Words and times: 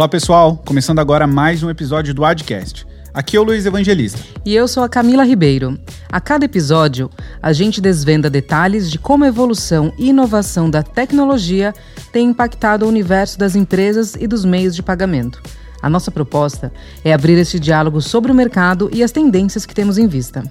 Olá 0.00 0.08
pessoal, 0.08 0.56
começando 0.64 0.98
agora 0.98 1.26
mais 1.26 1.62
um 1.62 1.68
episódio 1.68 2.14
do 2.14 2.24
Adcast. 2.24 2.86
Aqui 3.12 3.36
é 3.36 3.40
o 3.40 3.42
Luiz 3.42 3.66
Evangelista. 3.66 4.18
E 4.46 4.54
eu 4.54 4.66
sou 4.66 4.82
a 4.82 4.88
Camila 4.88 5.26
Ribeiro. 5.26 5.78
A 6.10 6.18
cada 6.18 6.46
episódio, 6.46 7.10
a 7.42 7.52
gente 7.52 7.82
desvenda 7.82 8.30
detalhes 8.30 8.90
de 8.90 8.98
como 8.98 9.24
a 9.24 9.28
evolução 9.28 9.92
e 9.98 10.08
inovação 10.08 10.70
da 10.70 10.82
tecnologia 10.82 11.74
tem 12.10 12.30
impactado 12.30 12.86
o 12.86 12.88
universo 12.88 13.38
das 13.38 13.54
empresas 13.54 14.14
e 14.18 14.26
dos 14.26 14.42
meios 14.42 14.74
de 14.74 14.82
pagamento. 14.82 15.42
A 15.82 15.90
nossa 15.90 16.10
proposta 16.10 16.72
é 17.04 17.12
abrir 17.12 17.36
esse 17.36 17.60
diálogo 17.60 18.00
sobre 18.00 18.32
o 18.32 18.34
mercado 18.34 18.88
e 18.94 19.02
as 19.02 19.12
tendências 19.12 19.66
que 19.66 19.74
temos 19.74 19.98
em 19.98 20.08
vista. 20.08 20.42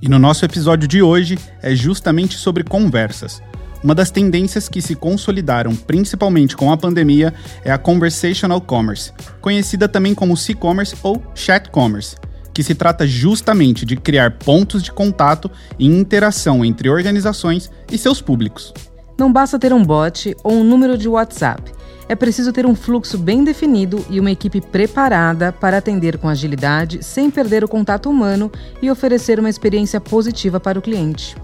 E 0.00 0.08
no 0.08 0.18
nosso 0.18 0.42
episódio 0.42 0.88
de 0.88 1.02
hoje 1.02 1.38
é 1.60 1.74
justamente 1.74 2.38
sobre 2.38 2.64
conversas. 2.64 3.42
Uma 3.82 3.94
das 3.94 4.10
tendências 4.10 4.68
que 4.68 4.80
se 4.80 4.94
consolidaram 4.94 5.74
principalmente 5.74 6.56
com 6.56 6.72
a 6.72 6.76
pandemia 6.76 7.32
é 7.64 7.70
a 7.70 7.78
Conversational 7.78 8.60
Commerce, 8.60 9.12
conhecida 9.40 9.88
também 9.88 10.14
como 10.14 10.36
C-Commerce 10.36 10.96
ou 11.02 11.22
Chat 11.34 11.70
Commerce, 11.70 12.16
que 12.52 12.62
se 12.62 12.74
trata 12.74 13.06
justamente 13.06 13.84
de 13.84 13.96
criar 13.96 14.38
pontos 14.38 14.82
de 14.82 14.90
contato 14.90 15.50
e 15.78 15.86
interação 15.86 16.64
entre 16.64 16.88
organizações 16.88 17.70
e 17.92 17.98
seus 17.98 18.20
públicos. 18.20 18.72
Não 19.18 19.32
basta 19.32 19.58
ter 19.58 19.72
um 19.72 19.82
bot 19.82 20.34
ou 20.42 20.52
um 20.54 20.64
número 20.64 20.96
de 20.98 21.08
WhatsApp. 21.08 21.72
É 22.08 22.14
preciso 22.14 22.52
ter 22.52 22.64
um 22.66 22.74
fluxo 22.74 23.18
bem 23.18 23.42
definido 23.42 24.04
e 24.08 24.20
uma 24.20 24.30
equipe 24.30 24.60
preparada 24.60 25.52
para 25.52 25.78
atender 25.78 26.18
com 26.18 26.28
agilidade, 26.28 27.02
sem 27.02 27.30
perder 27.30 27.64
o 27.64 27.68
contato 27.68 28.08
humano 28.08 28.50
e 28.80 28.90
oferecer 28.90 29.40
uma 29.40 29.50
experiência 29.50 30.00
positiva 30.00 30.60
para 30.60 30.78
o 30.78 30.82
cliente. 30.82 31.36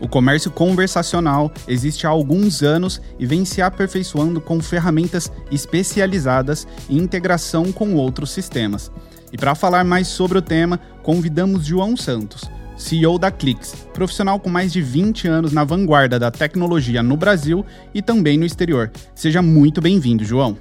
O 0.00 0.08
comércio 0.08 0.50
conversacional 0.50 1.52
existe 1.66 2.06
há 2.06 2.10
alguns 2.10 2.62
anos 2.62 3.00
e 3.18 3.26
vem 3.26 3.44
se 3.44 3.60
aperfeiçoando 3.60 4.40
com 4.40 4.60
ferramentas 4.60 5.30
especializadas 5.50 6.66
e 6.88 6.96
integração 6.96 7.72
com 7.72 7.94
outros 7.94 8.30
sistemas. 8.30 8.90
E 9.32 9.36
para 9.36 9.54
falar 9.54 9.84
mais 9.84 10.08
sobre 10.08 10.38
o 10.38 10.42
tema, 10.42 10.80
convidamos 11.02 11.66
João 11.66 11.96
Santos, 11.96 12.48
CEO 12.76 13.18
da 13.18 13.30
Clix, 13.30 13.74
profissional 13.92 14.38
com 14.38 14.48
mais 14.48 14.72
de 14.72 14.80
20 14.80 15.26
anos 15.28 15.52
na 15.52 15.64
vanguarda 15.64 16.18
da 16.18 16.30
tecnologia 16.30 17.02
no 17.02 17.16
Brasil 17.16 17.66
e 17.92 18.00
também 18.00 18.38
no 18.38 18.46
exterior. 18.46 18.90
Seja 19.14 19.42
muito 19.42 19.80
bem-vindo, 19.80 20.24
João. 20.24 20.56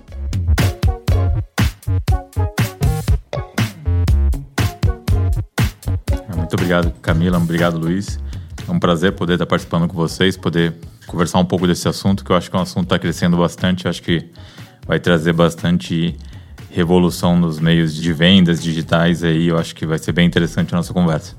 Muito 6.35 6.53
obrigado, 6.53 6.91
Camila. 7.01 7.37
Obrigado, 7.37 7.77
Luiz. 7.77 8.17
É 8.67 8.71
um 8.71 8.79
prazer 8.79 9.13
poder 9.13 9.33
estar 9.33 9.45
participando 9.45 9.87
com 9.87 9.95
vocês, 9.95 10.35
poder 10.35 10.73
conversar 11.05 11.39
um 11.39 11.45
pouco 11.45 11.65
desse 11.65 11.87
assunto, 11.87 12.25
que 12.25 12.31
eu 12.31 12.35
acho 12.35 12.49
que 12.49 12.55
é 12.55 12.59
um 12.59 12.63
assunto 12.63 12.81
que 12.81 12.93
está 12.93 12.99
crescendo 12.99 13.37
bastante. 13.37 13.87
Acho 13.87 14.01
que 14.01 14.29
vai 14.85 14.99
trazer 14.99 15.33
bastante 15.33 16.17
revolução 16.69 17.37
nos 17.37 17.59
meios 17.59 17.95
de 17.95 18.11
vendas 18.11 18.61
digitais 18.61 19.23
aí. 19.23 19.47
Eu 19.47 19.57
acho 19.57 19.73
que 19.73 19.85
vai 19.85 19.97
ser 19.97 20.11
bem 20.11 20.27
interessante 20.27 20.73
a 20.73 20.77
nossa 20.77 20.93
conversa. 20.93 21.35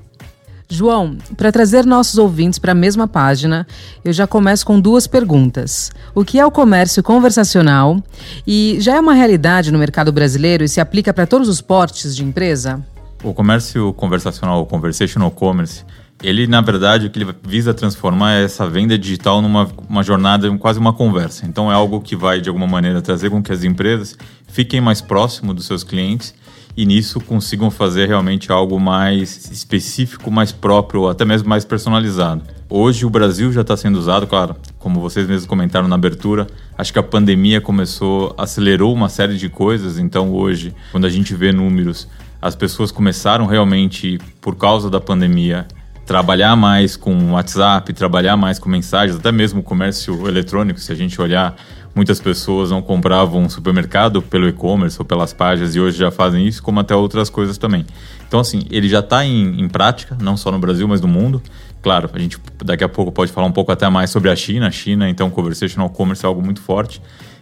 João, 0.71 1.17
para 1.35 1.51
trazer 1.51 1.83
nossos 1.83 2.19
ouvintes 2.19 2.59
para 2.59 2.73
a 2.73 2.75
mesma 2.75 3.07
página, 3.07 3.65
eu 4.05 4.13
já 4.13 4.27
começo 4.27 4.63
com 4.63 4.79
duas 4.79 5.07
perguntas. 5.07 5.91
O 6.13 6.23
que 6.23 6.39
é 6.39 6.45
o 6.45 6.51
comércio 6.51 7.01
conversacional? 7.01 7.97
E 8.45 8.77
já 8.79 8.95
é 8.95 8.99
uma 8.99 9.13
realidade 9.13 9.71
no 9.71 9.79
mercado 9.79 10.11
brasileiro 10.11 10.63
e 10.63 10.69
se 10.69 10.79
aplica 10.79 11.11
para 11.11 11.25
todos 11.25 11.49
os 11.49 11.59
portes 11.59 12.15
de 12.15 12.23
empresa? 12.23 12.85
O 13.23 13.33
comércio 13.33 13.91
conversacional, 13.93 14.61
o 14.61 14.65
conversational 14.65 15.31
commerce, 15.31 15.83
ele, 16.21 16.47
na 16.47 16.61
verdade, 16.61 17.07
o 17.07 17.09
que 17.09 17.19
ele 17.19 17.33
visa 17.43 17.73
transformar 17.73 18.33
é 18.33 18.43
essa 18.43 18.67
venda 18.67 18.97
digital 18.97 19.41
numa 19.41 19.69
uma 19.87 20.03
jornada, 20.03 20.49
quase 20.57 20.79
uma 20.79 20.93
conversa. 20.93 21.45
Então, 21.45 21.71
é 21.71 21.75
algo 21.75 22.01
que 22.01 22.15
vai, 22.15 22.41
de 22.41 22.49
alguma 22.49 22.67
maneira, 22.67 23.01
trazer 23.01 23.29
com 23.29 23.41
que 23.41 23.51
as 23.51 23.63
empresas 23.63 24.17
fiquem 24.47 24.81
mais 24.81 25.01
próximo 25.01 25.53
dos 25.53 25.65
seus 25.65 25.83
clientes 25.83 26.33
e 26.75 26.85
nisso 26.85 27.19
consigam 27.19 27.69
fazer 27.69 28.07
realmente 28.07 28.51
algo 28.51 28.79
mais 28.79 29.49
específico, 29.51 30.31
mais 30.31 30.51
próprio, 30.51 31.07
até 31.07 31.25
mesmo 31.25 31.49
mais 31.49 31.65
personalizado. 31.65 32.43
Hoje 32.69 33.05
o 33.05 33.09
Brasil 33.09 33.51
já 33.51 33.61
está 33.61 33.75
sendo 33.75 33.97
usado, 33.97 34.27
claro, 34.27 34.55
como 34.77 34.99
vocês 34.99 35.27
mesmos 35.27 35.45
comentaram 35.45 35.87
na 35.87 35.95
abertura, 35.95 36.47
acho 36.77 36.93
que 36.93 36.99
a 36.99 37.03
pandemia 37.03 37.59
começou, 37.59 38.33
acelerou 38.37 38.93
uma 38.93 39.09
série 39.09 39.37
de 39.37 39.49
coisas, 39.49 39.97
então 39.97 40.31
hoje, 40.31 40.73
quando 40.91 41.05
a 41.05 41.09
gente 41.09 41.33
vê 41.33 41.51
números, 41.51 42.07
as 42.41 42.55
pessoas 42.55 42.91
começaram 42.91 43.45
realmente, 43.45 44.19
por 44.39 44.55
causa 44.55 44.89
da 44.89 45.01
pandemia, 45.01 45.67
trabalhar 46.09 46.55
mais 46.55 46.97
com 46.97 47.33
WhatsApp, 47.33 47.93
trabalhar 47.93 48.35
mais 48.35 48.57
com 48.57 48.67
mensagens, 48.67 49.15
até 49.15 49.31
mesmo 49.31 49.61
comércio 49.61 50.27
eletrônico, 50.27 50.79
se 50.79 50.91
a 50.91 50.95
gente 50.95 51.21
olhar, 51.21 51.55
muitas 51.93 52.19
pessoas 52.19 52.71
não 52.71 52.81
compravam 52.81 53.47
supermercado 53.47 54.19
pelo 54.19 54.47
e-commerce 54.47 54.97
ou 54.97 55.05
pelas 55.05 55.33
páginas 55.33 55.75
e 55.75 55.79
hoje 55.79 55.99
já 55.99 56.09
fazem 56.09 56.47
isso, 56.47 56.63
como 56.63 56.79
até 56.79 56.95
outras 56.95 57.29
coisas 57.29 57.59
também. 57.59 57.85
Então, 58.27 58.39
assim, 58.39 58.63
ele 58.71 58.89
já 58.89 59.01
está 59.01 59.23
em, 59.23 59.61
em 59.61 59.69
prática, 59.69 60.17
não 60.19 60.35
só 60.35 60.51
no 60.51 60.57
Brasil, 60.57 60.87
mas 60.87 60.99
no 60.99 61.07
mundo. 61.07 61.43
Claro, 61.79 62.09
a 62.11 62.17
gente 62.17 62.39
daqui 62.65 62.83
a 62.83 62.89
pouco 62.89 63.11
pode 63.11 63.31
falar 63.31 63.45
um 63.45 63.51
pouco 63.51 63.71
até 63.71 63.87
mais 63.87 64.09
sobre 64.09 64.31
a 64.31 64.35
China. 64.35 64.65
A 64.65 64.71
China, 64.71 65.07
então, 65.07 65.29
conversational 65.29 65.91
commerce 65.91 66.25
é 66.25 66.27
algo 66.27 66.41
muito 66.41 66.59
forte. 66.59 66.99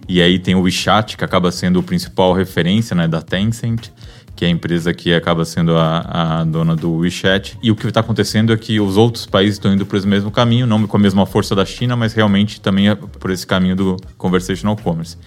E 0.10 0.22
aí 0.22 0.38
tem 0.40 0.56
o 0.56 0.62
WeChat, 0.64 1.16
que 1.16 1.24
acaba 1.24 1.54
sendo 1.54 1.80
o 1.80 1.84
principal 1.84 2.34
referência 2.34 2.94
né, 2.94 3.08
da 3.08 3.22
Tencent 3.22 3.92
que 4.38 4.46
é 4.46 4.48
a 4.48 4.52
empresa 4.52 4.94
que 4.94 5.14
acaba 5.16 5.44
sendo 5.44 5.76
a, 5.76 6.42
a 6.42 6.44
dona 6.44 6.76
do 6.76 6.94
WeChat. 6.98 7.58
E 7.62 7.72
o 7.72 7.76
que 7.76 7.88
está 7.88 8.02
acontecendo 8.02 8.54
é 8.54 8.58
que 8.58 8.80
os 8.80 8.96
outros 8.96 9.26
países 9.26 9.56
estão 9.56 9.74
indo 9.74 9.84
por 9.84 9.98
esse 9.98 10.08
mesmo 10.08 10.30
caminho, 10.30 10.68
não 10.68 10.86
com 10.86 10.96
a 10.96 11.00
mesma 11.00 11.26
força 11.26 11.56
da 11.56 11.66
China, 11.66 11.96
mas 11.96 12.14
realmente 12.14 12.62
também 12.62 12.88
é 12.88 12.94
por 12.96 13.32
esse 13.32 13.46
caminho 13.48 13.76
do 13.76 13.98
conversational 14.16 14.78
commerce. 14.78 15.18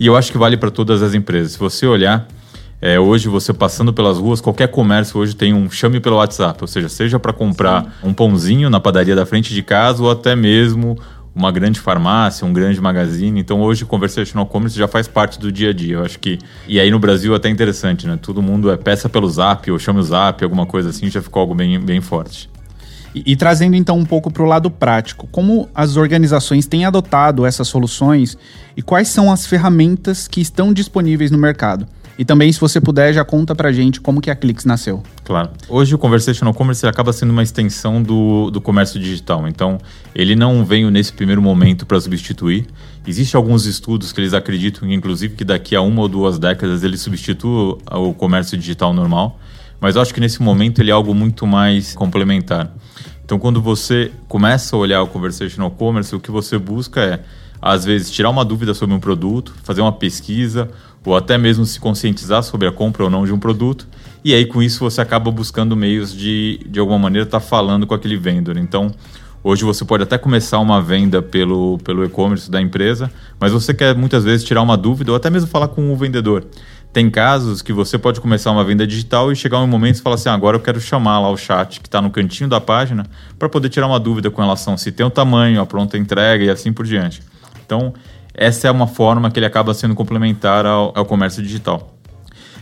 E 0.00 0.06
eu 0.06 0.16
acho 0.16 0.32
que 0.32 0.38
vale 0.38 0.56
para 0.56 0.70
todas 0.70 1.02
as 1.02 1.12
empresas. 1.12 1.52
Se 1.52 1.58
você 1.58 1.86
olhar, 1.86 2.26
é, 2.80 2.98
hoje 2.98 3.28
você 3.28 3.52
passando 3.52 3.92
pelas 3.92 4.16
ruas, 4.16 4.40
qualquer 4.40 4.68
comércio 4.68 5.20
hoje 5.20 5.36
tem 5.36 5.52
um 5.52 5.70
chame 5.70 6.00
pelo 6.00 6.16
WhatsApp, 6.16 6.58
ou 6.62 6.66
seja, 6.66 6.88
seja 6.88 7.18
para 7.18 7.34
comprar 7.34 7.84
Sim. 7.84 8.08
um 8.08 8.14
pãozinho 8.14 8.70
na 8.70 8.80
padaria 8.80 9.14
da 9.14 9.26
frente 9.26 9.52
de 9.52 9.62
casa 9.62 10.02
ou 10.02 10.10
até 10.10 10.34
mesmo 10.34 10.98
uma 11.34 11.50
grande 11.50 11.80
farmácia, 11.80 12.46
um 12.46 12.52
grande 12.52 12.80
magazine. 12.80 13.40
Então 13.40 13.60
hoje 13.60 13.84
conversational 13.84 14.46
commerce 14.46 14.78
já 14.78 14.86
faz 14.86 15.08
parte 15.08 15.38
do 15.38 15.50
dia 15.50 15.70
a 15.70 15.72
dia. 15.72 15.96
Eu 15.96 16.04
acho 16.04 16.18
que 16.18 16.38
e 16.68 16.78
aí 16.78 16.90
no 16.90 16.98
Brasil 16.98 17.32
é 17.32 17.36
até 17.36 17.48
interessante, 17.48 18.06
né? 18.06 18.18
Todo 18.20 18.40
mundo 18.40 18.70
é 18.70 18.76
peça 18.76 19.08
pelo 19.08 19.28
Zap 19.28 19.70
ou 19.70 19.78
chame 19.78 19.98
o 19.98 20.02
Zap, 20.02 20.44
alguma 20.44 20.66
coisa 20.66 20.90
assim, 20.90 21.10
já 21.10 21.20
ficou 21.20 21.40
algo 21.40 21.54
bem, 21.54 21.80
bem 21.80 22.00
forte. 22.00 22.48
E, 23.14 23.32
e 23.32 23.36
trazendo 23.36 23.76
então 23.76 23.98
um 23.98 24.04
pouco 24.04 24.30
para 24.30 24.42
o 24.42 24.46
lado 24.46 24.70
prático, 24.70 25.28
como 25.30 25.68
as 25.74 25.96
organizações 25.96 26.66
têm 26.66 26.84
adotado 26.84 27.46
essas 27.46 27.68
soluções 27.68 28.36
e 28.76 28.82
quais 28.82 29.08
são 29.08 29.30
as 29.32 29.46
ferramentas 29.46 30.28
que 30.28 30.40
estão 30.40 30.72
disponíveis 30.72 31.30
no 31.30 31.38
mercado? 31.38 31.86
E 32.16 32.24
também, 32.24 32.52
se 32.52 32.60
você 32.60 32.80
puder, 32.80 33.12
já 33.12 33.24
conta 33.24 33.54
pra 33.54 33.72
gente 33.72 34.00
como 34.00 34.20
que 34.20 34.30
a 34.30 34.36
Clix 34.36 34.64
nasceu. 34.64 35.02
Claro. 35.24 35.50
Hoje 35.68 35.94
o 35.94 35.98
Conversational 35.98 36.54
Commerce 36.54 36.86
acaba 36.86 37.12
sendo 37.12 37.30
uma 37.30 37.42
extensão 37.42 38.00
do, 38.00 38.50
do 38.50 38.60
comércio 38.60 39.00
digital. 39.00 39.48
Então, 39.48 39.78
ele 40.14 40.36
não 40.36 40.64
veio 40.64 40.90
nesse 40.90 41.12
primeiro 41.12 41.42
momento 41.42 41.84
para 41.84 42.00
substituir. 42.00 42.66
Existem 43.04 43.36
alguns 43.36 43.66
estudos 43.66 44.12
que 44.12 44.20
eles 44.20 44.32
acreditam, 44.32 44.88
inclusive, 44.90 45.34
que 45.34 45.44
daqui 45.44 45.74
a 45.74 45.80
uma 45.80 46.02
ou 46.02 46.08
duas 46.08 46.38
décadas 46.38 46.84
ele 46.84 46.96
substitua 46.96 47.78
o 47.90 48.14
comércio 48.14 48.56
digital 48.56 48.92
normal. 48.92 49.40
Mas 49.80 49.96
eu 49.96 50.02
acho 50.02 50.14
que 50.14 50.20
nesse 50.20 50.40
momento 50.40 50.80
ele 50.80 50.90
é 50.90 50.94
algo 50.94 51.12
muito 51.14 51.46
mais 51.48 51.94
complementar. 51.94 52.72
Então, 53.24 53.40
quando 53.40 53.60
você 53.60 54.12
começa 54.28 54.76
a 54.76 54.78
olhar 54.78 55.02
o 55.02 55.08
Conversational 55.08 55.70
Commerce, 55.72 56.14
o 56.14 56.20
que 56.20 56.30
você 56.30 56.58
busca 56.58 57.00
é, 57.00 57.20
às 57.60 57.84
vezes, 57.84 58.10
tirar 58.10 58.30
uma 58.30 58.44
dúvida 58.44 58.72
sobre 58.72 58.94
um 58.94 59.00
produto, 59.00 59.54
fazer 59.64 59.80
uma 59.80 59.92
pesquisa 59.92 60.70
ou 61.04 61.16
até 61.16 61.36
mesmo 61.36 61.64
se 61.66 61.78
conscientizar 61.78 62.42
sobre 62.42 62.66
a 62.66 62.72
compra 62.72 63.04
ou 63.04 63.10
não 63.10 63.24
de 63.24 63.32
um 63.32 63.38
produto. 63.38 63.86
E 64.24 64.32
aí, 64.32 64.46
com 64.46 64.62
isso, 64.62 64.80
você 64.80 65.00
acaba 65.00 65.30
buscando 65.30 65.76
meios 65.76 66.14
de, 66.14 66.60
de 66.66 66.80
alguma 66.80 66.98
maneira, 66.98 67.26
estar 67.26 67.40
tá 67.40 67.46
falando 67.46 67.86
com 67.86 67.94
aquele 67.94 68.16
vendedor. 68.16 68.56
Então, 68.56 68.90
hoje 69.42 69.64
você 69.64 69.84
pode 69.84 70.02
até 70.02 70.16
começar 70.16 70.58
uma 70.60 70.80
venda 70.80 71.20
pelo, 71.20 71.78
pelo 71.84 72.04
e-commerce 72.04 72.50
da 72.50 72.60
empresa, 72.60 73.10
mas 73.38 73.52
você 73.52 73.74
quer 73.74 73.94
muitas 73.94 74.24
vezes 74.24 74.44
tirar 74.44 74.62
uma 74.62 74.76
dúvida 74.76 75.10
ou 75.10 75.16
até 75.16 75.28
mesmo 75.28 75.48
falar 75.48 75.68
com 75.68 75.92
o 75.92 75.96
vendedor. 75.96 76.46
Tem 76.94 77.10
casos 77.10 77.60
que 77.60 77.72
você 77.72 77.98
pode 77.98 78.20
começar 78.20 78.52
uma 78.52 78.62
venda 78.62 78.86
digital 78.86 79.32
e 79.32 79.34
chegar 79.34 79.58
um 79.58 79.66
momento 79.66 79.96
e 79.96 80.00
falar 80.00 80.14
assim: 80.14 80.28
ah, 80.28 80.32
agora 80.32 80.56
eu 80.56 80.60
quero 80.60 80.80
chamar 80.80 81.18
lá 81.18 81.28
o 81.28 81.36
chat 81.36 81.80
que 81.80 81.88
está 81.88 82.00
no 82.00 82.08
cantinho 82.08 82.48
da 82.48 82.60
página 82.60 83.04
para 83.36 83.48
poder 83.48 83.68
tirar 83.68 83.88
uma 83.88 83.98
dúvida 83.98 84.30
com 84.30 84.40
relação 84.40 84.76
se 84.76 84.92
tem 84.92 85.04
o 85.04 85.10
tamanho, 85.10 85.60
a 85.60 85.66
pronta 85.66 85.98
entrega 85.98 86.44
e 86.44 86.50
assim 86.50 86.72
por 86.72 86.86
diante. 86.86 87.20
Então, 87.66 87.92
essa 88.34 88.68
é 88.68 88.70
uma 88.70 88.86
forma 88.86 89.30
que 89.30 89.38
ele 89.38 89.46
acaba 89.46 89.72
sendo 89.72 89.94
complementar 89.94 90.66
ao, 90.66 90.92
ao 90.94 91.06
comércio 91.06 91.42
digital. 91.42 91.94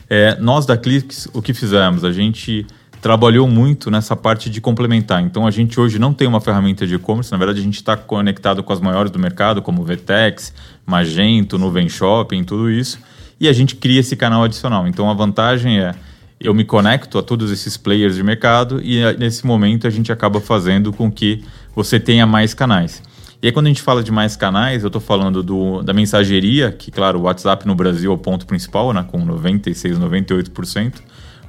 É, 0.08 0.36
nós 0.38 0.66
da 0.66 0.76
Clix, 0.76 1.28
o 1.32 1.40
que 1.40 1.54
fizemos? 1.54 2.04
A 2.04 2.12
gente 2.12 2.66
trabalhou 3.00 3.48
muito 3.48 3.90
nessa 3.90 4.14
parte 4.14 4.48
de 4.48 4.60
complementar. 4.60 5.22
Então, 5.22 5.46
a 5.46 5.50
gente 5.50 5.80
hoje 5.80 5.98
não 5.98 6.12
tem 6.12 6.28
uma 6.28 6.40
ferramenta 6.40 6.86
de 6.86 6.94
e-commerce, 6.94 7.32
na 7.32 7.38
verdade, 7.38 7.60
a 7.60 7.62
gente 7.62 7.76
está 7.76 7.96
conectado 7.96 8.62
com 8.62 8.72
as 8.72 8.80
maiores 8.80 9.10
do 9.10 9.18
mercado, 9.18 9.60
como 9.60 9.82
Vtex, 9.82 10.54
Magento, 10.86 11.58
Nuvem 11.58 11.88
Shopping, 11.88 12.44
tudo 12.44 12.70
isso, 12.70 13.00
e 13.40 13.48
a 13.48 13.52
gente 13.52 13.74
cria 13.74 13.98
esse 13.98 14.14
canal 14.14 14.44
adicional. 14.44 14.86
Então, 14.86 15.10
a 15.10 15.14
vantagem 15.14 15.80
é 15.80 15.94
eu 16.42 16.52
me 16.52 16.64
conecto 16.64 17.18
a 17.18 17.22
todos 17.22 17.50
esses 17.50 17.76
players 17.76 18.16
de 18.16 18.22
mercado 18.22 18.80
e 18.82 19.00
nesse 19.16 19.46
momento 19.46 19.86
a 19.86 19.90
gente 19.90 20.10
acaba 20.10 20.40
fazendo 20.40 20.92
com 20.92 21.10
que 21.10 21.44
você 21.74 22.00
tenha 22.00 22.26
mais 22.26 22.52
canais. 22.52 23.00
E 23.42 23.46
aí, 23.48 23.52
quando 23.52 23.66
a 23.66 23.70
gente 23.70 23.82
fala 23.82 24.04
de 24.04 24.12
mais 24.12 24.36
canais, 24.36 24.84
eu 24.84 24.86
estou 24.86 25.02
falando 25.02 25.42
do, 25.42 25.82
da 25.82 25.92
mensageria, 25.92 26.70
que, 26.70 26.92
claro, 26.92 27.18
o 27.18 27.22
WhatsApp 27.22 27.66
no 27.66 27.74
Brasil 27.74 28.12
é 28.12 28.14
o 28.14 28.16
ponto 28.16 28.46
principal, 28.46 28.92
né, 28.92 29.04
com 29.10 29.18
96%, 29.26 29.98
98%. 29.98 30.92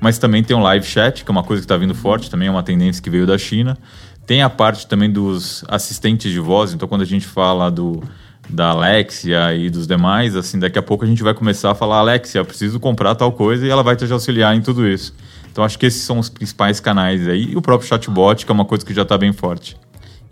Mas 0.02 0.18
também 0.18 0.44
tem 0.44 0.58
o 0.58 0.60
live 0.60 0.84
chat, 0.84 1.24
que 1.24 1.30
é 1.30 1.32
uma 1.32 1.44
coisa 1.44 1.62
que 1.62 1.66
está 1.66 1.78
vindo 1.78 1.94
forte, 1.94 2.32
também 2.32 2.48
é 2.48 2.52
uma 2.52 2.64
tendência 2.64 3.02
que 3.02 3.12
veio 3.12 3.28
da 3.28 3.38
China. 3.38 3.78
Tem 4.26 4.42
a 4.42 4.50
parte 4.50 4.88
também 4.88 5.08
dos 5.08 5.64
assistentes 5.68 6.32
de 6.32 6.40
voz, 6.40 6.74
então 6.74 6.88
quando 6.88 7.04
a 7.04 7.06
gente 7.06 7.28
fala 7.28 7.70
do, 7.70 8.02
da 8.50 8.70
Alexia 8.70 9.54
e 9.54 9.70
dos 9.70 9.86
demais, 9.86 10.36
assim, 10.36 10.58
daqui 10.58 10.80
a 10.80 10.82
pouco 10.82 11.06
a 11.06 11.08
gente 11.08 11.22
vai 11.22 11.36
começar 11.36 11.70
a 11.70 11.76
falar, 11.76 12.00
Alexia, 12.00 12.44
preciso 12.44 12.80
comprar 12.80 13.14
tal 13.14 13.32
coisa, 13.32 13.68
e 13.68 13.70
ela 13.70 13.84
vai 13.84 13.96
te 13.96 14.12
auxiliar 14.12 14.56
em 14.56 14.62
tudo 14.62 14.88
isso. 14.88 15.14
Então 15.52 15.64
acho 15.64 15.78
que 15.78 15.86
esses 15.86 16.02
são 16.02 16.18
os 16.18 16.28
principais 16.28 16.80
canais 16.80 17.28
aí, 17.28 17.52
e 17.52 17.56
o 17.56 17.62
próprio 17.62 17.88
chatbot, 17.88 18.48
que 18.48 18.52
é 18.52 18.56
uma 18.56 18.66
coisa 18.66 18.84
que 18.84 18.96
já 18.96 19.04
está 19.04 19.16
bem 19.16 19.32
forte. 19.32 19.78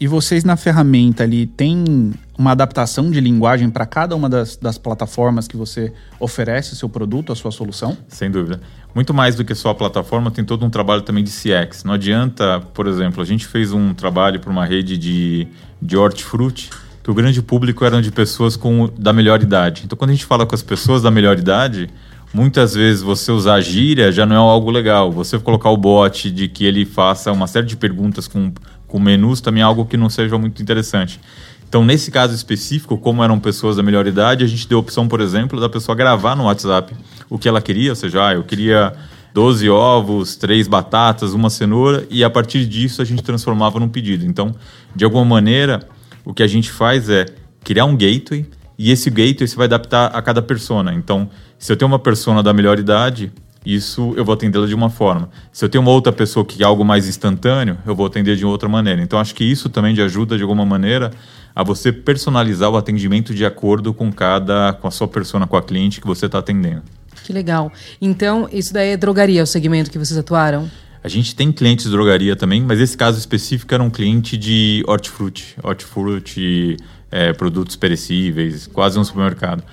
E 0.02 0.08
vocês 0.08 0.44
na 0.44 0.58
ferramenta 0.58 1.22
ali 1.22 1.46
tem 1.46 2.12
uma 2.36 2.54
adaptação 2.54 3.12
de 3.12 3.22
linguagem 3.22 3.70
para 3.70 3.86
cada 3.86 4.16
uma 4.16 4.28
das, 4.28 4.58
das, 4.58 4.76
plataformas 4.76 5.48
que 5.48 5.56
você 5.56 5.94
oferece 6.20 6.74
o 6.74 6.76
seu 6.76 6.90
produto, 6.90 7.32
a 7.32 7.36
sua 7.36 7.52
solução? 7.52 7.96
Sem 8.08 8.32
dúvida. 8.32 8.60
Muito 8.96 9.14
mais 9.14 9.36
do 9.36 9.46
que 9.46 9.54
só 9.54 9.70
a 9.70 9.76
plataforma, 9.76 10.32
tem 10.32 10.44
todo 10.44 10.66
um 10.66 10.72
trabalho 10.72 11.04
também 11.04 11.24
de 11.24 11.30
CX. 11.30 11.84
Não 11.84 11.94
adianta, 11.94 12.60
por 12.74 12.88
exemplo, 12.88 13.22
a 13.22 13.26
gente 13.26 13.46
fez 13.46 13.74
um 13.74 13.94
trabalho 13.94 14.40
para 14.40 14.50
uma 14.50 14.66
rede 14.66 14.98
de, 14.98 15.48
de 15.80 15.96
hortifruti, 15.96 16.72
que 17.04 17.12
o 17.12 17.14
grande 17.14 17.40
público 17.44 17.86
eram 17.86 18.02
de 18.02 18.12
pessoas 18.12 18.56
com, 18.56 18.90
da 18.98 19.14
melhor 19.14 19.40
idade. 19.44 19.84
Então, 19.86 19.96
quando 19.96 20.10
a 20.10 20.14
gente 20.14 20.26
fala 20.26 20.48
com 20.48 20.56
as 20.56 20.64
pessoas 20.64 21.04
da 21.04 21.12
melhor 21.12 21.38
idade, 21.38 21.92
muitas 22.34 22.74
vezes 22.74 23.04
você 23.04 23.32
usar 23.32 23.62
gíria 23.62 24.12
já 24.12 24.26
não 24.26 24.36
é 24.36 24.40
algo 24.40 24.72
legal. 24.72 25.12
Você 25.12 25.38
colocar 25.38 25.70
o 25.70 25.78
bot 25.78 26.32
de 26.32 26.48
que 26.48 26.66
ele 26.66 26.86
faça 26.86 27.32
uma 27.32 27.46
série 27.46 27.68
de 27.68 27.78
perguntas 27.78 28.28
com 28.28 28.52
com 28.92 29.00
menus 29.00 29.40
também 29.40 29.62
é 29.62 29.66
algo 29.66 29.86
que 29.86 29.96
não 29.96 30.10
seja 30.10 30.38
muito 30.38 30.62
interessante. 30.62 31.20
Então, 31.68 31.86
nesse 31.86 32.12
caso 32.12 32.36
específico, 32.36 32.98
como 32.98 33.24
eram 33.24 33.40
pessoas 33.40 33.78
da 33.78 33.84
melhor 33.84 34.06
idade, 34.06 34.44
a 34.44 34.48
gente 34.48 34.68
deu 34.68 34.78
a 34.78 34.82
opção, 34.82 35.08
por 35.08 35.22
exemplo, 35.22 35.58
da 35.60 35.70
pessoa 35.70 35.96
gravar 35.96 36.36
no 36.36 36.44
WhatsApp 36.44 36.94
o 37.30 37.40
que 37.40 37.48
ela 37.48 37.62
queria, 37.62 37.92
ou 37.92 37.96
seja, 37.96 38.28
ah, 38.28 38.34
eu 38.34 38.44
queria 38.44 38.92
12 39.34 39.70
ovos, 39.70 40.36
3 40.36 40.68
batatas, 40.68 41.34
uma 41.34 41.50
cenoura, 41.50 42.06
e 42.10 42.26
a 42.26 42.30
partir 42.30 42.66
disso 42.66 43.02
a 43.02 43.06
gente 43.06 43.24
transformava 43.24 43.80
num 43.80 43.88
pedido. 43.88 44.26
Então, 44.26 44.54
de 44.94 45.06
alguma 45.06 45.24
maneira, 45.24 45.88
o 46.26 46.34
que 46.34 46.44
a 46.44 46.48
gente 46.48 46.70
faz 46.70 47.10
é 47.10 47.26
criar 47.64 47.86
um 47.86 47.96
gateway, 47.96 48.46
e 48.78 48.92
esse 48.92 49.10
gateway 49.10 49.48
você 49.48 49.56
vai 49.56 49.68
adaptar 49.68 50.08
a 50.08 50.22
cada 50.22 50.42
persona. 50.42 50.94
Então, 50.94 51.30
se 51.58 51.72
eu 51.72 51.78
tenho 51.78 51.90
uma 51.90 52.00
persona 52.00 52.44
da 52.44 52.52
melhor 52.52 52.78
idade, 52.78 53.32
isso 53.66 54.14
eu 54.18 54.26
vou 54.26 54.34
atendê-la 54.34 54.66
de 54.66 54.74
uma 54.74 54.90
forma. 54.90 55.30
Se 55.52 55.64
eu 55.64 55.70
tenho 55.70 55.84
uma 55.84 55.92
outra 55.92 56.12
pessoa 56.12 56.44
que 56.44 56.64
é 56.64 56.66
algo 56.66 56.84
mais 56.84 57.08
instantâneo, 57.08 57.78
eu 57.86 57.96
vou 57.96 58.06
atender 58.06 58.36
de 58.36 58.46
outra 58.46 58.68
maneira. 58.68 59.02
Então 59.02 59.20
acho 59.20 59.36
que 59.36 59.44
isso 59.44 59.70
também 59.70 59.94
te 59.94 60.02
ajuda 60.02 60.36
de 60.36 60.42
alguma 60.42 60.66
maneira 60.66 61.12
a 61.56 61.64
você 61.64 61.92
personalizar 61.92 62.70
o 62.70 62.78
atendimento 62.78 63.34
de 63.34 63.46
acordo 63.46 63.94
com 63.94 64.12
cada, 64.12 64.74
com 64.74 64.88
a 64.88 64.92
sua 64.92 65.08
persona, 65.08 65.46
com 65.46 65.58
a 65.58 65.62
cliente 65.62 66.02
que 66.02 66.08
você 66.08 66.26
está 66.26 66.40
atendendo. 66.40 66.82
Que 67.24 67.32
legal. 67.32 67.72
Então 68.02 68.50
isso 68.52 68.74
daí 68.74 68.90
é 68.90 68.98
drogaria, 68.98 69.44
o 69.44 69.48
segmento 69.48 69.92
que 69.92 70.00
vocês 70.00 70.18
atuaram? 70.18 70.70
A 71.04 71.08
gente 71.08 71.36
tem 71.36 71.52
clientes 71.52 71.86
de 71.86 71.92
drogaria 71.92 72.36
também, 72.36 72.62
mas 72.62 72.80
esse 72.80 72.96
caso 72.96 73.18
específico 73.18 73.74
era 73.74 73.82
um 73.82 73.90
cliente 73.90 74.38
de 74.38 74.84
hortifruti, 74.88 75.56
hortifruti, 75.64 76.78
é, 77.10 77.34
produtos 77.34 77.76
perecíveis, 77.76 78.68
quase 78.68 79.00
um 79.00 79.04
supermercado. 79.04 79.64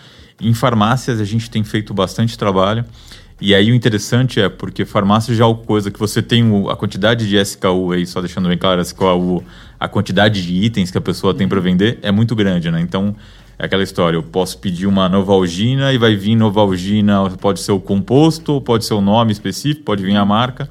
Em 0.41 0.55
farmácias 0.55 1.21
a 1.21 1.25
gente 1.25 1.51
tem 1.51 1.63
feito 1.65 1.93
bastante 1.93 2.37
trabalho. 2.37 2.85
E 3.41 3.55
aí 3.55 3.71
o 3.71 3.75
interessante 3.75 4.41
é 4.41 4.49
porque 4.49 4.85
farmácia 4.85 5.33
já 5.33 5.45
é 5.45 5.47
uma 5.47 5.55
coisa 5.55 5.93
que 5.93 5.99
você 5.99 6.21
tem 6.21 6.45
a 6.69 6.75
quantidade 6.75 7.29
de 7.29 7.37
SKU 7.37 7.93
aí, 7.93 8.05
só 8.05 8.21
deixando 8.21 8.49
bem 8.49 8.59
claro, 8.59 8.81
SKU, 8.83 9.45
a 9.79 9.89
quantidade 9.89 10.45
de 10.45 10.55
itens 10.65 10.91
que 10.91 10.99
a 10.99 11.01
pessoa 11.01 11.33
tem 11.33 11.47
para 11.47 11.61
vender 11.61 12.01
é 12.03 12.11
muito 12.11 12.35
grande, 12.35 12.69
né? 12.69 12.81
Então, 12.81 13.15
é 13.57 13.65
aquela 13.65 13.85
história, 13.85 14.17
eu 14.17 14.25
posso 14.25 14.59
pedir 14.59 14.87
uma 14.87 15.09
Novalgina 15.09 15.93
e 15.93 15.99
vai 15.99 16.17
vir 16.17 16.35
Novalgina, 16.35 17.31
pode 17.41 17.61
ser 17.61 17.71
o 17.71 17.79
composto, 17.79 18.61
pode 18.61 18.85
ser 18.85 18.95
o 18.95 19.01
nome 19.01 19.31
específico, 19.31 19.85
pode 19.85 20.03
vir 20.03 20.17
a 20.17 20.25
marca. 20.25 20.69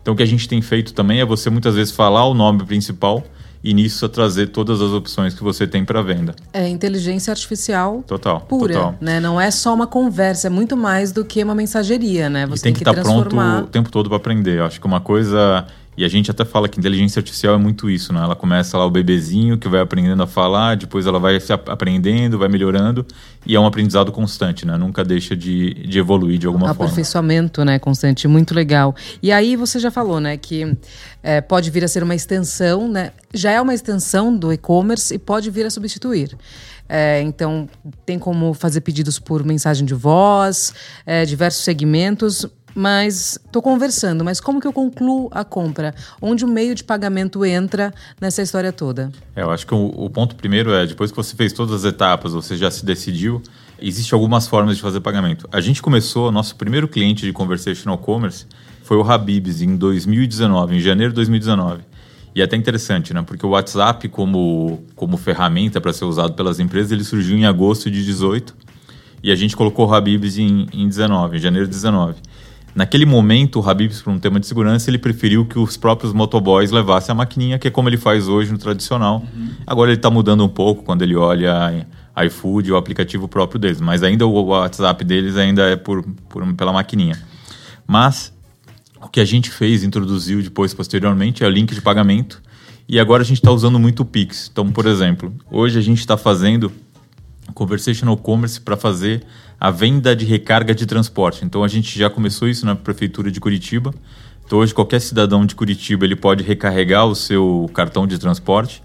Então, 0.00 0.14
o 0.14 0.16
que 0.16 0.22
a 0.22 0.26
gente 0.26 0.48
tem 0.48 0.62
feito 0.62 0.94
também 0.94 1.20
é 1.20 1.24
você 1.24 1.50
muitas 1.50 1.74
vezes 1.74 1.92
falar 1.92 2.24
o 2.24 2.32
nome 2.32 2.64
principal 2.64 3.24
e 3.66 3.74
nisso 3.74 4.08
trazer 4.08 4.46
todas 4.46 4.80
as 4.80 4.92
opções 4.92 5.34
que 5.34 5.42
você 5.42 5.66
tem 5.66 5.84
para 5.84 6.00
venda. 6.00 6.36
É 6.52 6.68
inteligência 6.68 7.32
artificial 7.32 8.04
total, 8.06 8.42
pura, 8.42 8.74
total. 8.74 8.94
né? 9.00 9.18
Não 9.18 9.40
é 9.40 9.50
só 9.50 9.74
uma 9.74 9.88
conversa, 9.88 10.46
é 10.46 10.50
muito 10.50 10.76
mais 10.76 11.10
do 11.10 11.24
que 11.24 11.42
uma 11.42 11.54
mensageria, 11.54 12.30
né? 12.30 12.46
Você 12.46 12.60
e 12.60 12.62
tem, 12.62 12.72
tem 12.72 12.84
que 12.84 12.88
estar 12.88 12.94
tá 12.94 13.02
pronto 13.02 13.36
o 13.36 13.66
tempo 13.66 13.90
todo 13.90 14.08
para 14.08 14.18
aprender. 14.18 14.58
Eu 14.58 14.66
acho 14.66 14.80
que 14.80 14.86
uma 14.86 15.00
coisa 15.00 15.66
e 15.96 16.04
a 16.04 16.08
gente 16.08 16.30
até 16.30 16.44
fala 16.44 16.68
que 16.68 16.78
inteligência 16.78 17.20
artificial 17.20 17.54
é 17.54 17.58
muito 17.58 17.88
isso, 17.88 18.12
né? 18.12 18.20
Ela 18.22 18.36
começa 18.36 18.76
lá 18.76 18.84
o 18.84 18.90
bebezinho 18.90 19.56
que 19.56 19.68
vai 19.68 19.80
aprendendo 19.80 20.22
a 20.22 20.26
falar, 20.26 20.76
depois 20.76 21.06
ela 21.06 21.18
vai 21.18 21.40
se 21.40 21.52
aprendendo, 21.52 22.38
vai 22.38 22.48
melhorando, 22.48 23.06
e 23.46 23.56
é 23.56 23.60
um 23.60 23.66
aprendizado 23.66 24.12
constante, 24.12 24.66
né? 24.66 24.76
Nunca 24.76 25.04
deixa 25.04 25.34
de, 25.34 25.72
de 25.74 25.98
evoluir 25.98 26.38
de 26.38 26.46
alguma 26.46 26.66
forma. 26.68 26.84
Aperfeiçoamento, 26.84 27.64
né, 27.64 27.78
constante, 27.78 28.28
muito 28.28 28.54
legal. 28.54 28.94
E 29.22 29.32
aí 29.32 29.56
você 29.56 29.78
já 29.78 29.90
falou, 29.90 30.20
né, 30.20 30.36
que 30.36 30.76
é, 31.22 31.40
pode 31.40 31.70
vir 31.70 31.84
a 31.84 31.88
ser 31.88 32.02
uma 32.02 32.14
extensão, 32.14 32.88
né? 32.88 33.12
Já 33.32 33.50
é 33.50 33.60
uma 33.60 33.74
extensão 33.74 34.36
do 34.36 34.52
e-commerce 34.52 35.14
e 35.14 35.18
pode 35.18 35.50
vir 35.50 35.66
a 35.66 35.70
substituir. 35.70 36.36
É, 36.88 37.20
então, 37.22 37.68
tem 38.04 38.18
como 38.18 38.54
fazer 38.54 38.80
pedidos 38.80 39.18
por 39.18 39.44
mensagem 39.44 39.84
de 39.84 39.94
voz, 39.94 40.72
é, 41.04 41.24
diversos 41.24 41.64
segmentos, 41.64 42.46
mas 42.76 43.40
estou 43.42 43.62
conversando, 43.62 44.22
mas 44.22 44.38
como 44.38 44.60
que 44.60 44.66
eu 44.66 44.72
concluo 44.72 45.30
a 45.32 45.42
compra? 45.42 45.94
Onde 46.20 46.44
o 46.44 46.48
meio 46.48 46.74
de 46.74 46.84
pagamento 46.84 47.42
entra 47.42 47.90
nessa 48.20 48.42
história 48.42 48.70
toda? 48.70 49.10
É, 49.34 49.40
eu 49.40 49.50
acho 49.50 49.66
que 49.66 49.74
o, 49.74 49.86
o 49.86 50.10
ponto 50.10 50.36
primeiro 50.36 50.74
é, 50.74 50.86
depois 50.86 51.10
que 51.10 51.16
você 51.16 51.34
fez 51.34 51.54
todas 51.54 51.74
as 51.74 51.90
etapas, 51.90 52.34
você 52.34 52.54
já 52.54 52.70
se 52.70 52.84
decidiu, 52.84 53.42
existem 53.80 54.14
algumas 54.14 54.46
formas 54.46 54.76
de 54.76 54.82
fazer 54.82 55.00
pagamento. 55.00 55.48
A 55.50 55.58
gente 55.62 55.80
começou, 55.80 56.30
nosso 56.30 56.54
primeiro 56.56 56.86
cliente 56.86 57.24
de 57.24 57.32
Conversational 57.32 57.96
Commerce 57.96 58.44
foi 58.82 58.98
o 58.98 59.10
Habibs 59.10 59.62
em 59.62 59.74
2019, 59.74 60.76
em 60.76 60.80
janeiro 60.80 61.12
de 61.12 61.16
2019. 61.16 61.82
E 62.34 62.42
é 62.42 62.44
até 62.44 62.56
interessante, 62.56 63.14
né? 63.14 63.22
Porque 63.22 63.46
o 63.46 63.50
WhatsApp, 63.50 64.06
como, 64.10 64.84
como 64.94 65.16
ferramenta 65.16 65.80
para 65.80 65.94
ser 65.94 66.04
usado 66.04 66.34
pelas 66.34 66.60
empresas, 66.60 66.92
ele 66.92 67.04
surgiu 67.04 67.38
em 67.38 67.46
agosto 67.46 67.90
de 67.90 68.04
18 68.04 68.54
e 69.22 69.32
a 69.32 69.34
gente 69.34 69.56
colocou 69.56 69.88
o 69.88 69.94
Habibs 69.94 70.36
em, 70.36 70.68
em 70.74 70.86
19, 70.86 71.38
em 71.38 71.40
janeiro 71.40 71.66
de 71.66 71.72
19. 71.72 72.16
Naquele 72.76 73.06
momento, 73.06 73.58
o 73.58 73.66
Habibs, 73.66 74.02
por 74.02 74.12
um 74.12 74.18
tema 74.18 74.38
de 74.38 74.46
segurança, 74.46 74.90
ele 74.90 74.98
preferiu 74.98 75.46
que 75.46 75.58
os 75.58 75.78
próprios 75.78 76.12
motoboys 76.12 76.70
levassem 76.70 77.10
a 77.10 77.14
maquininha, 77.14 77.58
que 77.58 77.66
é 77.66 77.70
como 77.70 77.88
ele 77.88 77.96
faz 77.96 78.28
hoje 78.28 78.52
no 78.52 78.58
tradicional. 78.58 79.24
Uhum. 79.34 79.48
Agora 79.66 79.90
ele 79.90 79.98
está 79.98 80.10
mudando 80.10 80.44
um 80.44 80.48
pouco 80.48 80.82
quando 80.82 81.00
ele 81.00 81.16
olha 81.16 81.86
iFood, 82.26 82.70
o 82.70 82.76
aplicativo 82.76 83.26
próprio 83.28 83.58
deles. 83.58 83.80
Mas 83.80 84.02
ainda 84.02 84.26
o 84.26 84.42
WhatsApp 84.44 85.02
deles 85.06 85.38
ainda 85.38 85.62
é 85.62 85.74
por, 85.74 86.02
por 86.28 86.46
pela 86.52 86.70
maquininha. 86.70 87.18
Mas 87.86 88.30
o 89.00 89.08
que 89.08 89.20
a 89.20 89.24
gente 89.24 89.50
fez, 89.50 89.82
introduziu 89.82 90.42
depois, 90.42 90.74
posteriormente, 90.74 91.42
é 91.42 91.46
o 91.46 91.50
link 91.50 91.74
de 91.74 91.80
pagamento. 91.80 92.42
E 92.86 93.00
agora 93.00 93.22
a 93.22 93.26
gente 93.26 93.38
está 93.38 93.50
usando 93.50 93.78
muito 93.78 94.00
o 94.00 94.04
Pix. 94.04 94.50
Então, 94.52 94.70
por 94.70 94.84
exemplo, 94.84 95.32
hoje 95.50 95.78
a 95.78 95.82
gente 95.82 96.00
está 96.00 96.18
fazendo 96.18 96.70
Conversational 97.54 98.18
Commerce 98.18 98.60
para 98.60 98.76
fazer 98.76 99.24
a 99.66 99.70
venda 99.72 100.14
de 100.14 100.24
recarga 100.24 100.72
de 100.72 100.86
transporte. 100.86 101.44
Então 101.44 101.64
a 101.64 101.66
gente 101.66 101.98
já 101.98 102.08
começou 102.08 102.48
isso 102.48 102.64
na 102.64 102.76
prefeitura 102.76 103.32
de 103.32 103.40
Curitiba. 103.40 103.92
Então 104.44 104.60
hoje 104.60 104.72
qualquer 104.72 105.00
cidadão 105.00 105.44
de 105.44 105.56
Curitiba 105.56 106.04
ele 106.04 106.14
pode 106.14 106.44
recarregar 106.44 107.04
o 107.04 107.16
seu 107.16 107.68
cartão 107.74 108.06
de 108.06 108.16
transporte 108.16 108.80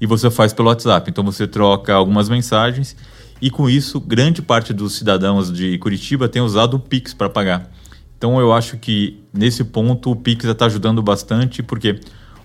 e 0.00 0.06
você 0.08 0.28
faz 0.32 0.52
pelo 0.52 0.66
WhatsApp. 0.70 1.08
Então 1.08 1.22
você 1.22 1.46
troca 1.46 1.94
algumas 1.94 2.28
mensagens 2.28 2.96
e 3.40 3.48
com 3.48 3.70
isso 3.70 4.00
grande 4.00 4.42
parte 4.42 4.72
dos 4.72 4.96
cidadãos 4.96 5.52
de 5.52 5.78
Curitiba 5.78 6.28
tem 6.28 6.42
usado 6.42 6.78
o 6.78 6.80
Pix 6.80 7.14
para 7.14 7.30
pagar. 7.30 7.70
Então 8.18 8.40
eu 8.40 8.52
acho 8.52 8.76
que 8.76 9.22
nesse 9.32 9.62
ponto 9.62 10.10
o 10.10 10.16
Pix 10.16 10.44
está 10.46 10.66
ajudando 10.66 11.00
bastante 11.00 11.62
porque 11.62 12.00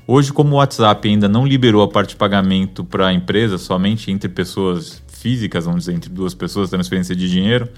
hoje 0.06 0.32
como 0.32 0.54
o 0.54 0.58
WhatsApp 0.60 1.10
ainda 1.10 1.28
não 1.28 1.44
liberou 1.44 1.82
a 1.82 1.88
parte 1.88 2.10
de 2.10 2.18
pagamento 2.18 2.84
para 2.84 3.08
a 3.08 3.14
empresa 3.14 3.58
somente 3.58 4.12
entre 4.12 4.30
pessoas 4.30 5.02
físicas, 5.20 5.66
vamos 5.66 5.82
dizer, 5.82 5.94
entre 5.94 6.10
duas 6.10 6.34
pessoas, 6.34 6.70
transferência 6.70 7.16
de 7.16 7.30
dinheiro. 7.30 7.70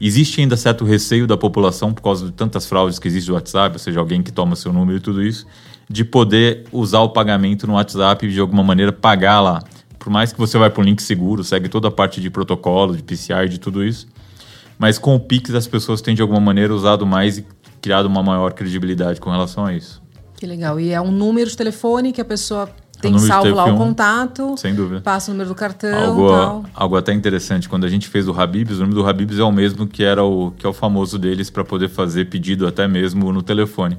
Existe 0.00 0.40
ainda 0.40 0.56
certo 0.56 0.84
receio 0.84 1.26
da 1.26 1.36
população, 1.36 1.92
por 1.92 2.02
causa 2.02 2.26
de 2.26 2.32
tantas 2.32 2.66
fraudes 2.66 2.98
que 2.98 3.06
existe 3.06 3.28
no 3.28 3.34
WhatsApp, 3.34 3.74
ou 3.74 3.78
seja, 3.78 4.00
alguém 4.00 4.22
que 4.22 4.32
toma 4.32 4.56
seu 4.56 4.72
número 4.72 4.98
e 4.98 5.00
tudo 5.00 5.22
isso, 5.22 5.46
de 5.88 6.04
poder 6.04 6.64
usar 6.72 7.00
o 7.00 7.10
pagamento 7.10 7.66
no 7.66 7.74
WhatsApp 7.74 8.26
e 8.26 8.32
de 8.32 8.40
alguma 8.40 8.62
maneira 8.62 8.92
pagar 8.92 9.40
lá. 9.40 9.62
Por 9.98 10.10
mais 10.10 10.32
que 10.32 10.38
você 10.38 10.58
vá 10.58 10.68
para 10.68 10.82
um 10.82 10.84
link 10.84 11.02
seguro, 11.02 11.44
segue 11.44 11.68
toda 11.68 11.88
a 11.88 11.90
parte 11.90 12.20
de 12.20 12.28
protocolo, 12.28 12.96
de 12.96 13.02
PCI, 13.02 13.48
de 13.48 13.58
tudo 13.58 13.84
isso. 13.84 14.06
Mas 14.78 14.98
com 14.98 15.14
o 15.14 15.20
Pix 15.20 15.54
as 15.54 15.66
pessoas 15.66 16.02
têm 16.02 16.14
de 16.14 16.22
alguma 16.22 16.40
maneira 16.40 16.74
usado 16.74 17.06
mais 17.06 17.38
e 17.38 17.46
criado 17.80 18.06
uma 18.06 18.22
maior 18.22 18.52
credibilidade 18.52 19.20
com 19.20 19.30
relação 19.30 19.64
a 19.64 19.74
isso. 19.74 20.02
Que 20.36 20.46
legal. 20.46 20.80
E 20.80 20.90
é 20.90 21.00
um 21.00 21.10
número 21.10 21.48
de 21.48 21.56
telefone 21.56 22.12
que 22.12 22.20
a 22.20 22.24
pessoa 22.24 22.68
tem 23.10 23.18
salvo 23.18 23.54
lá 23.54 23.64
o 23.66 23.76
contato. 23.76 24.54
Sem 24.56 24.74
dúvida. 24.74 25.00
Passa 25.00 25.30
o 25.30 25.34
número 25.34 25.50
do 25.50 25.54
cartão. 25.54 26.06
Algo, 26.06 26.28
tal. 26.28 26.64
algo 26.74 26.96
até 26.96 27.12
interessante. 27.12 27.68
Quando 27.68 27.84
a 27.84 27.88
gente 27.88 28.08
fez 28.08 28.28
o 28.28 28.32
Habibs, 28.38 28.78
o 28.78 28.80
número 28.80 29.02
do 29.02 29.08
Habibs 29.08 29.38
é 29.38 29.44
o 29.44 29.52
mesmo 29.52 29.86
que 29.86 30.02
era 30.02 30.22
o 30.22 30.52
que 30.52 30.66
é 30.66 30.68
o 30.68 30.72
famoso 30.72 31.18
deles 31.18 31.50
para 31.50 31.64
poder 31.64 31.88
fazer 31.88 32.26
pedido 32.26 32.66
até 32.66 32.88
mesmo 32.88 33.32
no 33.32 33.42
telefone. 33.42 33.98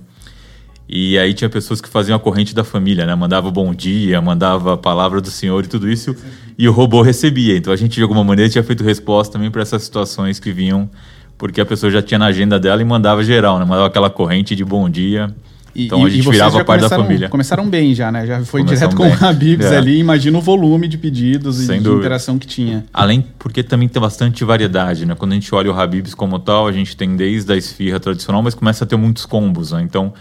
E 0.87 1.17
aí 1.17 1.33
tinha 1.33 1.49
pessoas 1.49 1.81
que 1.81 1.89
faziam 1.89 2.15
a 2.15 2.19
corrente 2.19 2.53
da 2.53 2.63
família, 2.63 3.05
né? 3.05 3.15
Mandava 3.15 3.49
bom 3.49 3.73
dia, 3.73 4.21
mandava 4.21 4.75
a 4.75 4.77
palavra 4.77 5.19
do 5.19 5.31
senhor 5.31 5.63
e 5.65 5.67
tudo 5.67 5.89
isso. 5.89 6.15
e 6.57 6.67
o 6.69 6.71
robô 6.71 7.01
recebia. 7.01 7.57
Então 7.57 7.73
a 7.73 7.75
gente, 7.75 7.95
de 7.95 8.01
alguma 8.03 8.23
maneira, 8.23 8.49
tinha 8.49 8.63
feito 8.63 8.83
resposta 8.83 9.33
também 9.33 9.49
para 9.49 9.61
essas 9.61 9.83
situações 9.83 10.39
que 10.39 10.51
vinham, 10.51 10.89
porque 11.37 11.59
a 11.59 11.65
pessoa 11.65 11.91
já 11.91 12.01
tinha 12.01 12.19
na 12.19 12.27
agenda 12.27 12.59
dela 12.59 12.81
e 12.81 12.85
mandava 12.85 13.23
geral, 13.23 13.57
né? 13.57 13.65
Mandava 13.65 13.87
aquela 13.87 14.09
corrente 14.09 14.55
de 14.55 14.63
bom 14.63 14.87
dia. 14.89 15.33
E, 15.75 15.87
então 15.87 16.05
a 16.05 16.09
gente 16.09 16.29
virava 16.29 16.63
parte 16.63 16.81
da 16.81 16.89
família. 16.89 17.27
Começaram 17.27 17.69
bem 17.69 17.93
já, 17.93 18.09
né? 18.09 18.25
Já 18.25 18.43
foi 18.45 18.63
direto 18.63 18.95
bem. 18.95 19.11
com 19.11 19.25
o 19.25 19.27
Habibs 19.27 19.65
é. 19.65 19.77
ali. 19.77 19.99
Imagina 19.99 20.37
o 20.37 20.41
volume 20.41 20.87
de 20.87 20.97
pedidos 20.97 21.57
Sem 21.57 21.79
e 21.79 21.83
de 21.83 21.89
interação 21.89 22.39
que 22.39 22.47
tinha. 22.47 22.85
Além, 22.93 23.25
porque 23.37 23.61
também 23.61 23.89
tem 23.89 24.01
bastante 24.01 24.43
variedade, 24.45 25.05
né? 25.05 25.15
Quando 25.15 25.33
a 25.33 25.35
gente 25.35 25.53
olha 25.53 25.69
o 25.69 25.77
Habibs 25.77 26.13
como 26.13 26.39
tal, 26.39 26.65
a 26.65 26.71
gente 26.71 26.95
tem 26.95 27.15
desde 27.17 27.51
a 27.51 27.57
esfirra 27.57 27.99
tradicional, 27.99 28.41
mas 28.41 28.55
começa 28.55 28.85
a 28.85 28.87
ter 28.87 28.95
muitos 28.95 29.25
combos, 29.25 29.73
né? 29.73 29.81
Então, 29.81 30.13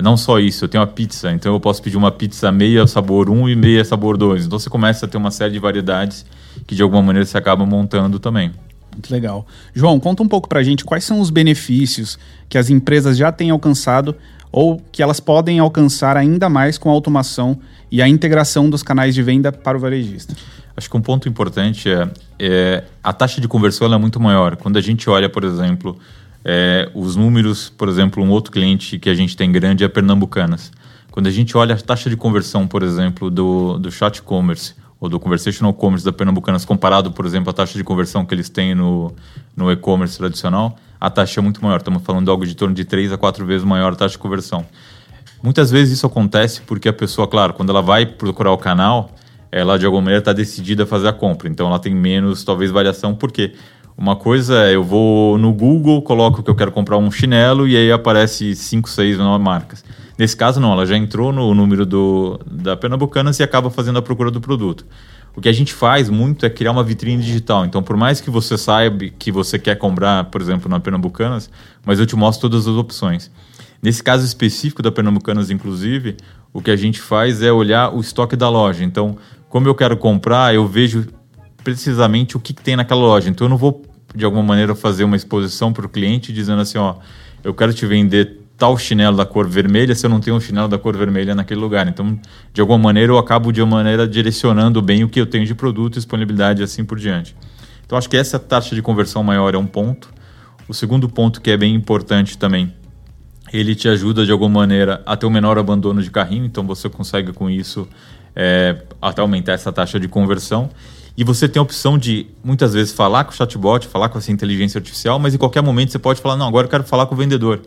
não 0.00 0.16
só 0.16 0.38
isso, 0.38 0.64
eu 0.64 0.68
tenho 0.68 0.82
a 0.82 0.86
pizza, 0.86 1.30
então 1.30 1.52
eu 1.52 1.60
posso 1.60 1.82
pedir 1.82 1.98
uma 1.98 2.10
pizza 2.10 2.50
meia 2.50 2.86
sabor 2.86 3.28
1 3.28 3.50
e 3.50 3.56
meia 3.56 3.84
sabor 3.84 4.16
2. 4.16 4.46
Então 4.46 4.58
você 4.58 4.70
começa 4.70 5.04
a 5.04 5.08
ter 5.08 5.18
uma 5.18 5.30
série 5.30 5.52
de 5.52 5.58
variedades 5.58 6.24
que 6.66 6.74
de 6.74 6.82
alguma 6.82 7.02
maneira 7.02 7.26
você 7.26 7.36
acaba 7.36 7.66
montando 7.66 8.18
também. 8.18 8.50
Muito 8.92 9.10
legal. 9.10 9.46
João, 9.74 9.98
conta 10.00 10.22
um 10.22 10.28
pouco 10.28 10.48
pra 10.48 10.62
gente 10.62 10.84
quais 10.84 11.04
são 11.04 11.20
os 11.20 11.30
benefícios 11.30 12.18
que 12.48 12.56
as 12.56 12.70
empresas 12.70 13.16
já 13.16 13.30
têm 13.30 13.50
alcançado 13.50 14.14
ou 14.52 14.80
que 14.92 15.02
elas 15.02 15.18
podem 15.18 15.58
alcançar 15.58 16.16
ainda 16.16 16.48
mais 16.48 16.76
com 16.76 16.90
a 16.90 16.92
automação 16.92 17.58
e 17.90 18.02
a 18.02 18.06
integração 18.06 18.68
dos 18.68 18.82
canais 18.82 19.14
de 19.14 19.22
venda 19.22 19.50
para 19.50 19.76
o 19.76 19.80
varejista. 19.80 20.36
Acho 20.76 20.88
que 20.88 20.96
um 20.96 21.00
ponto 21.00 21.28
importante 21.28 21.90
é, 21.90 22.08
é 22.38 22.84
a 23.02 23.12
taxa 23.12 23.40
de 23.40 23.48
conversão 23.48 23.92
é 23.92 23.98
muito 23.98 24.20
maior. 24.20 24.56
Quando 24.56 24.76
a 24.76 24.80
gente 24.80 25.08
olha, 25.08 25.28
por 25.28 25.44
exemplo, 25.44 25.98
é, 26.44 26.90
os 26.94 27.16
números, 27.16 27.70
por 27.70 27.88
exemplo, 27.88 28.22
um 28.22 28.30
outro 28.30 28.52
cliente 28.52 28.98
que 28.98 29.08
a 29.08 29.14
gente 29.14 29.36
tem 29.36 29.50
grande 29.50 29.84
é 29.84 29.88
Pernambucanas. 29.88 30.70
Quando 31.10 31.26
a 31.26 31.30
gente 31.30 31.56
olha 31.56 31.74
a 31.74 31.78
taxa 31.78 32.08
de 32.08 32.16
conversão, 32.16 32.66
por 32.66 32.82
exemplo, 32.82 33.30
do, 33.30 33.78
do 33.78 33.90
chat 33.90 34.22
commerce 34.22 34.74
ou 35.02 35.08
do 35.08 35.18
conversational 35.18 35.74
commerce 35.74 36.04
da 36.04 36.12
Pernambucanas 36.12 36.64
comparado, 36.64 37.10
por 37.10 37.26
exemplo, 37.26 37.50
à 37.50 37.52
taxa 37.52 37.76
de 37.76 37.82
conversão 37.82 38.24
que 38.24 38.32
eles 38.32 38.48
têm 38.48 38.72
no, 38.72 39.12
no 39.56 39.68
e-commerce 39.68 40.16
tradicional, 40.16 40.78
a 41.00 41.10
taxa 41.10 41.40
é 41.40 41.42
muito 41.42 41.60
maior. 41.60 41.78
Estamos 41.78 42.04
falando 42.04 42.26
de 42.26 42.30
algo 42.30 42.46
de 42.46 42.54
torno 42.54 42.72
de 42.72 42.84
3 42.84 43.12
a 43.12 43.18
4 43.18 43.44
vezes 43.44 43.64
maior 43.64 43.94
a 43.94 43.96
taxa 43.96 44.12
de 44.12 44.18
conversão. 44.18 44.64
Muitas 45.42 45.72
vezes 45.72 45.94
isso 45.94 46.06
acontece 46.06 46.60
porque 46.60 46.88
a 46.88 46.92
pessoa, 46.92 47.26
claro, 47.26 47.52
quando 47.52 47.70
ela 47.70 47.82
vai 47.82 48.06
procurar 48.06 48.52
o 48.52 48.56
canal, 48.56 49.10
ela 49.50 49.76
de 49.76 49.84
alguma 49.84 50.02
maneira 50.02 50.20
está 50.20 50.32
decidida 50.32 50.84
a 50.84 50.86
fazer 50.86 51.08
a 51.08 51.12
compra. 51.12 51.48
Então 51.48 51.66
ela 51.66 51.80
tem 51.80 51.92
menos, 51.92 52.44
talvez, 52.44 52.70
variação. 52.70 53.12
Por 53.12 53.32
quê? 53.32 53.54
Uma 53.98 54.14
coisa 54.14 54.68
é 54.68 54.76
eu 54.76 54.84
vou 54.84 55.36
no 55.36 55.52
Google, 55.52 56.00
coloco 56.02 56.44
que 56.44 56.48
eu 56.48 56.54
quero 56.54 56.70
comprar 56.70 56.96
um 56.96 57.10
chinelo 57.10 57.66
e 57.66 57.76
aí 57.76 57.90
aparece 57.90 58.54
5, 58.54 58.88
6 58.88 59.18
marcas. 59.40 59.84
Nesse 60.18 60.36
caso, 60.36 60.60
não, 60.60 60.72
ela 60.72 60.86
já 60.86 60.96
entrou 60.96 61.32
no 61.32 61.54
número 61.54 61.86
do, 61.86 62.38
da 62.46 62.76
Pernambucanas 62.76 63.38
e 63.38 63.42
acaba 63.42 63.70
fazendo 63.70 63.98
a 63.98 64.02
procura 64.02 64.30
do 64.30 64.40
produto. 64.40 64.84
O 65.34 65.40
que 65.40 65.48
a 65.48 65.52
gente 65.52 65.72
faz 65.72 66.10
muito 66.10 66.44
é 66.44 66.50
criar 66.50 66.72
uma 66.72 66.84
vitrine 66.84 67.22
digital. 67.22 67.64
Então, 67.64 67.82
por 67.82 67.96
mais 67.96 68.20
que 68.20 68.30
você 68.30 68.58
saiba 68.58 69.06
que 69.18 69.32
você 69.32 69.58
quer 69.58 69.76
comprar, 69.76 70.24
por 70.24 70.40
exemplo, 70.40 70.68
na 70.68 70.78
Pernambucanas, 70.78 71.50
mas 71.84 71.98
eu 71.98 72.06
te 72.06 72.14
mostro 72.14 72.50
todas 72.50 72.68
as 72.68 72.74
opções. 72.74 73.30
Nesse 73.82 74.02
caso 74.02 74.24
específico 74.24 74.82
da 74.82 74.92
Pernambucanas, 74.92 75.50
inclusive, 75.50 76.16
o 76.52 76.60
que 76.60 76.70
a 76.70 76.76
gente 76.76 77.00
faz 77.00 77.42
é 77.42 77.50
olhar 77.50 77.94
o 77.94 78.00
estoque 78.00 78.36
da 78.36 78.48
loja. 78.48 78.84
Então, 78.84 79.16
como 79.48 79.66
eu 79.66 79.74
quero 79.74 79.96
comprar, 79.96 80.54
eu 80.54 80.66
vejo 80.66 81.06
precisamente 81.64 82.36
o 82.36 82.40
que, 82.40 82.52
que 82.52 82.62
tem 82.62 82.76
naquela 82.76 83.00
loja. 83.00 83.30
Então, 83.30 83.46
eu 83.46 83.48
não 83.48 83.56
vou, 83.56 83.82
de 84.14 84.24
alguma 84.26 84.42
maneira, 84.42 84.74
fazer 84.74 85.04
uma 85.04 85.16
exposição 85.16 85.72
para 85.72 85.86
o 85.86 85.88
cliente 85.88 86.30
dizendo 86.30 86.60
assim: 86.60 86.76
ó, 86.76 86.96
eu 87.42 87.54
quero 87.54 87.72
te 87.72 87.86
vender 87.86 88.41
tal 88.62 88.78
chinelo 88.78 89.16
da 89.16 89.26
cor 89.26 89.48
vermelha 89.48 89.92
se 89.92 90.06
eu 90.06 90.10
não 90.10 90.20
tenho 90.20 90.36
um 90.36 90.40
chinelo 90.40 90.68
da 90.68 90.78
cor 90.78 90.96
vermelha 90.96 91.34
naquele 91.34 91.58
lugar. 91.58 91.88
Então, 91.88 92.16
de 92.54 92.60
alguma 92.60 92.78
maneira, 92.78 93.10
eu 93.10 93.18
acabo 93.18 93.50
de 93.50 93.60
uma 93.60 93.78
maneira 93.78 94.06
direcionando 94.06 94.80
bem 94.80 95.02
o 95.02 95.08
que 95.08 95.20
eu 95.20 95.26
tenho 95.26 95.44
de 95.44 95.52
produto, 95.52 95.94
disponibilidade 95.94 96.60
e 96.60 96.64
assim 96.64 96.84
por 96.84 96.96
diante. 96.96 97.34
Então, 97.84 97.98
acho 97.98 98.08
que 98.08 98.16
essa 98.16 98.38
taxa 98.38 98.76
de 98.76 98.80
conversão 98.80 99.24
maior 99.24 99.52
é 99.52 99.58
um 99.58 99.66
ponto. 99.66 100.14
O 100.68 100.72
segundo 100.72 101.08
ponto 101.08 101.40
que 101.40 101.50
é 101.50 101.56
bem 101.56 101.74
importante 101.74 102.38
também, 102.38 102.72
ele 103.52 103.74
te 103.74 103.88
ajuda 103.88 104.24
de 104.24 104.30
alguma 104.30 104.60
maneira 104.60 105.02
a 105.04 105.16
ter 105.16 105.26
um 105.26 105.30
menor 105.30 105.58
abandono 105.58 106.00
de 106.00 106.08
carrinho, 106.12 106.44
então 106.44 106.64
você 106.64 106.88
consegue 106.88 107.32
com 107.32 107.50
isso 107.50 107.88
é, 108.36 108.80
até 109.00 109.22
aumentar 109.22 109.54
essa 109.54 109.72
taxa 109.72 109.98
de 109.98 110.06
conversão. 110.06 110.70
E 111.16 111.24
você 111.24 111.48
tem 111.48 111.58
a 111.58 111.64
opção 111.64 111.98
de, 111.98 112.28
muitas 112.44 112.74
vezes, 112.74 112.92
falar 112.92 113.24
com 113.24 113.32
o 113.32 113.34
chatbot, 113.34 113.88
falar 113.88 114.08
com 114.08 114.18
essa 114.18 114.30
inteligência 114.30 114.78
artificial, 114.78 115.18
mas 115.18 115.34
em 115.34 115.36
qualquer 115.36 115.64
momento 115.64 115.90
você 115.90 115.98
pode 115.98 116.20
falar, 116.20 116.36
não, 116.36 116.46
agora 116.46 116.66
eu 116.66 116.70
quero 116.70 116.84
falar 116.84 117.06
com 117.06 117.16
o 117.16 117.18
vendedor. 117.18 117.60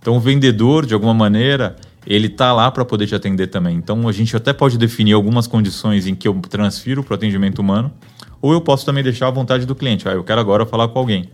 Então 0.00 0.16
o 0.16 0.20
vendedor, 0.20 0.86
de 0.86 0.94
alguma 0.94 1.14
maneira, 1.14 1.76
ele 2.06 2.26
está 2.26 2.52
lá 2.52 2.70
para 2.70 2.84
poder 2.84 3.06
te 3.06 3.14
atender 3.14 3.48
também. 3.48 3.76
Então 3.76 4.08
a 4.08 4.12
gente 4.12 4.34
até 4.36 4.52
pode 4.52 4.78
definir 4.78 5.12
algumas 5.12 5.46
condições 5.46 6.06
em 6.06 6.14
que 6.14 6.26
eu 6.26 6.34
transfiro 6.48 7.02
para 7.02 7.12
o 7.12 7.14
atendimento 7.16 7.58
humano, 7.58 7.92
ou 8.40 8.52
eu 8.52 8.60
posso 8.60 8.86
também 8.86 9.02
deixar 9.02 9.28
à 9.28 9.30
vontade 9.30 9.66
do 9.66 9.74
cliente. 9.74 10.08
Ah, 10.08 10.12
eu 10.12 10.24
quero 10.24 10.40
agora 10.40 10.64
falar 10.64 10.88
com 10.88 10.98
alguém. 10.98 11.28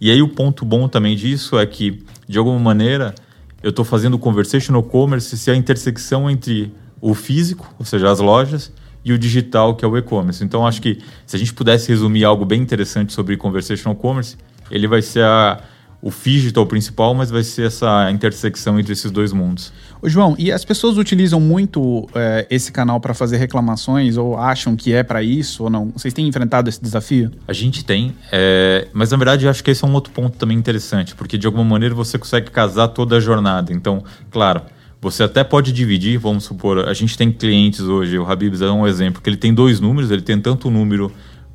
E 0.00 0.10
aí 0.10 0.20
o 0.20 0.28
ponto 0.28 0.64
bom 0.64 0.86
também 0.88 1.16
disso 1.16 1.58
é 1.58 1.64
que, 1.64 2.04
de 2.28 2.38
alguma 2.38 2.58
maneira, 2.58 3.14
eu 3.62 3.70
estou 3.70 3.84
fazendo 3.84 4.18
conversational 4.18 4.82
commerce 4.82 5.36
se 5.36 5.50
a 5.50 5.56
intersecção 5.56 6.30
entre 6.30 6.72
o 7.00 7.14
físico, 7.14 7.72
ou 7.78 7.84
seja, 7.84 8.10
as 8.10 8.20
lojas, 8.20 8.72
e 9.04 9.12
o 9.12 9.18
digital, 9.18 9.74
que 9.74 9.84
é 9.84 9.88
o 9.88 9.96
e-commerce. 9.96 10.42
Então, 10.42 10.66
acho 10.66 10.80
que 10.80 10.98
se 11.26 11.36
a 11.36 11.38
gente 11.38 11.52
pudesse 11.52 11.88
resumir 11.88 12.24
algo 12.24 12.44
bem 12.44 12.60
interessante 12.60 13.12
sobre 13.12 13.36
conversational 13.36 13.94
commerce, 13.94 14.36
ele 14.70 14.86
vai 14.86 15.02
ser 15.02 15.22
a, 15.24 15.62
o 16.04 16.10
digital 16.10 16.66
principal, 16.66 17.14
mas 17.14 17.30
vai 17.30 17.42
ser 17.42 17.68
essa 17.68 18.10
intersecção 18.10 18.78
entre 18.78 18.92
esses 18.92 19.10
dois 19.10 19.32
mundos. 19.32 19.72
Ô 20.02 20.08
João, 20.08 20.36
e 20.38 20.52
as 20.52 20.62
pessoas 20.62 20.98
utilizam 20.98 21.40
muito 21.40 22.06
é, 22.14 22.46
esse 22.50 22.70
canal 22.70 23.00
para 23.00 23.14
fazer 23.14 23.38
reclamações 23.38 24.18
ou 24.18 24.36
acham 24.36 24.76
que 24.76 24.92
é 24.92 25.02
para 25.02 25.22
isso 25.22 25.64
ou 25.64 25.70
não? 25.70 25.90
Vocês 25.96 26.12
têm 26.12 26.28
enfrentado 26.28 26.68
esse 26.68 26.78
desafio? 26.78 27.30
A 27.48 27.54
gente 27.54 27.82
tem, 27.82 28.14
é, 28.30 28.86
mas 28.92 29.12
na 29.12 29.16
verdade 29.16 29.46
eu 29.46 29.50
acho 29.50 29.64
que 29.64 29.70
esse 29.70 29.82
é 29.82 29.88
um 29.88 29.94
outro 29.94 30.12
ponto 30.12 30.36
também 30.36 30.58
interessante, 30.58 31.14
porque 31.14 31.38
de 31.38 31.46
alguma 31.46 31.64
maneira 31.64 31.94
você 31.94 32.18
consegue 32.18 32.50
casar 32.50 32.88
toda 32.88 33.16
a 33.16 33.20
jornada. 33.20 33.72
Então, 33.72 34.04
claro, 34.30 34.60
você 35.00 35.22
até 35.22 35.42
pode 35.42 35.72
dividir, 35.72 36.18
vamos 36.18 36.44
supor, 36.44 36.86
a 36.86 36.92
gente 36.92 37.16
tem 37.16 37.32
clientes 37.32 37.80
hoje, 37.80 38.18
o 38.18 38.30
Habibs 38.30 38.60
é 38.60 38.70
um 38.70 38.86
exemplo, 38.86 39.22
que 39.22 39.30
ele 39.30 39.38
tem 39.38 39.54
dois 39.54 39.80
números, 39.80 40.10
ele 40.10 40.20
tem 40.20 40.38
tanto 40.38 40.68
o 40.68 40.70
número 40.70 41.10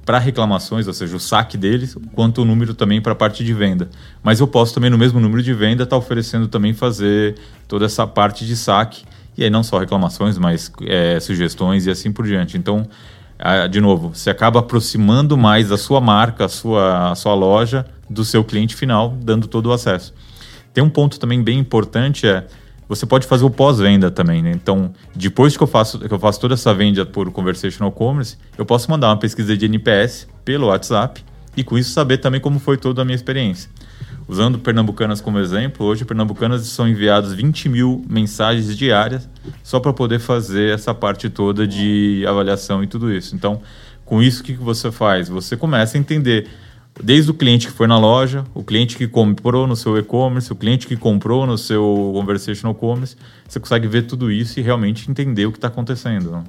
para 0.09 0.17
reclamações, 0.17 0.87
ou 0.87 0.93
seja, 0.93 1.15
o 1.15 1.19
saque 1.19 1.55
deles, 1.55 1.95
quanto 2.15 2.41
o 2.41 2.45
número 2.45 2.73
também 2.73 2.99
para 2.99 3.11
a 3.11 3.15
parte 3.15 3.43
de 3.43 3.53
venda. 3.53 3.91
Mas 4.23 4.39
eu 4.39 4.47
posso 4.47 4.73
também, 4.73 4.89
no 4.89 4.97
mesmo 4.97 5.19
número 5.19 5.43
de 5.43 5.53
venda, 5.53 5.83
estar 5.83 5.95
tá 5.95 5.97
oferecendo 5.97 6.47
também 6.47 6.73
fazer 6.73 7.35
toda 7.67 7.85
essa 7.85 8.07
parte 8.07 8.43
de 8.43 8.55
saque. 8.55 9.03
E 9.37 9.43
aí 9.43 9.51
não 9.51 9.61
só 9.61 9.77
reclamações, 9.77 10.35
mas 10.39 10.71
é, 10.81 11.19
sugestões 11.19 11.85
e 11.85 11.91
assim 11.91 12.11
por 12.11 12.25
diante. 12.25 12.57
Então, 12.57 12.87
de 13.69 13.79
novo, 13.79 14.09
você 14.15 14.31
acaba 14.31 14.61
aproximando 14.61 15.37
mais 15.37 15.71
a 15.71 15.77
sua 15.77 16.01
marca, 16.01 16.45
a 16.45 16.49
sua, 16.49 17.11
a 17.11 17.13
sua 17.13 17.35
loja 17.35 17.85
do 18.09 18.25
seu 18.25 18.43
cliente 18.43 18.75
final, 18.75 19.15
dando 19.21 19.47
todo 19.47 19.67
o 19.67 19.71
acesso. 19.71 20.11
Tem 20.73 20.83
um 20.83 20.89
ponto 20.89 21.19
também 21.19 21.43
bem 21.43 21.59
importante, 21.59 22.25
é 22.25 22.47
você 22.89 23.05
pode 23.05 23.27
fazer 23.27 23.45
o 23.45 23.51
pós-venda 23.51 24.09
também, 24.09 24.41
né? 24.41 24.51
Então, 24.51 24.91
depois 25.15 25.55
que 25.55 25.61
eu 25.61 25.67
faço 25.67 25.99
que 25.99 26.11
eu 26.11 26.19
faço 26.19 26.41
toda 26.41 26.55
essa 26.55 26.73
venda 26.73 27.05
por 27.05 27.31
conversational 27.31 27.91
commerce, 27.91 28.35
eu 28.57 28.65
posso 28.65 28.89
mandar 28.89 29.09
uma 29.09 29.17
pesquisa 29.17 29.55
de 29.55 29.65
NPS 29.65 30.27
pelo 30.43 30.67
WhatsApp 30.67 31.23
e 31.55 31.63
com 31.63 31.77
isso 31.77 31.91
saber 31.91 32.17
também 32.17 32.41
como 32.41 32.57
foi 32.57 32.77
toda 32.77 33.03
a 33.03 33.05
minha 33.05 33.15
experiência. 33.15 33.69
Usando 34.27 34.57
Pernambucanas 34.57 35.21
como 35.21 35.37
exemplo, 35.37 35.85
hoje 35.85 36.03
Pernambucanas 36.03 36.65
são 36.67 36.87
enviadas 36.87 37.33
20 37.33 37.69
mil 37.69 38.03
mensagens 38.09 38.75
diárias 38.75 39.29
só 39.63 39.79
para 39.79 39.93
poder 39.93 40.19
fazer 40.19 40.73
essa 40.73 40.93
parte 40.93 41.29
toda 41.29 41.67
de 41.67 42.25
avaliação 42.27 42.83
e 42.83 42.87
tudo 42.87 43.13
isso. 43.13 43.35
Então, 43.35 43.61
com 44.03 44.21
isso, 44.21 44.41
o 44.41 44.45
que 44.45 44.53
você 44.53 44.91
faz? 44.91 45.29
Você 45.29 45.55
começa 45.55 45.95
a 45.95 45.99
entender 45.99 46.47
Desde 47.01 47.31
o 47.31 47.33
cliente 47.33 47.67
que 47.67 47.73
foi 47.73 47.87
na 47.87 47.97
loja, 47.97 48.43
o 48.53 48.61
cliente 48.61 48.97
que 48.97 49.07
comprou 49.07 49.65
no 49.65 49.75
seu 49.75 49.97
e-commerce, 49.97 50.51
o 50.51 50.55
cliente 50.55 50.85
que 50.85 50.97
comprou 50.97 51.45
no 51.45 51.57
seu 51.57 52.11
conversational 52.13 52.75
commerce, 52.75 53.15
você 53.47 53.59
consegue 53.59 53.87
ver 53.87 54.03
tudo 54.03 54.29
isso 54.29 54.59
e 54.59 54.63
realmente 54.63 55.09
entender 55.09 55.45
o 55.45 55.51
que 55.51 55.57
está 55.57 55.69
acontecendo. 55.69 56.31
Né? 56.31 56.43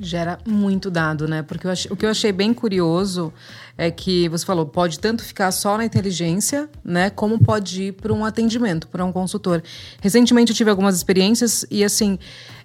Gera 0.00 0.38
muito 0.46 0.90
dado, 0.90 1.28
né? 1.28 1.42
Porque 1.42 1.68
achei, 1.68 1.90
o 1.92 1.96
que 1.96 2.06
eu 2.06 2.10
achei 2.10 2.32
bem 2.32 2.54
curioso 2.54 3.30
é 3.76 3.90
que 3.90 4.26
você 4.30 4.44
falou, 4.44 4.64
pode 4.64 4.98
tanto 4.98 5.22
ficar 5.22 5.52
só 5.52 5.76
na 5.76 5.84
inteligência, 5.84 6.68
né? 6.82 7.10
Como 7.10 7.38
pode 7.38 7.82
ir 7.82 7.92
para 7.92 8.12
um 8.12 8.24
atendimento, 8.24 8.88
para 8.88 9.04
um 9.04 9.12
consultor. 9.12 9.62
Recentemente 10.00 10.50
eu 10.50 10.56
tive 10.56 10.70
algumas 10.70 10.96
experiências 10.96 11.66
e 11.70 11.84
assim, 11.84 12.18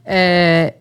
é, 0.06 0.76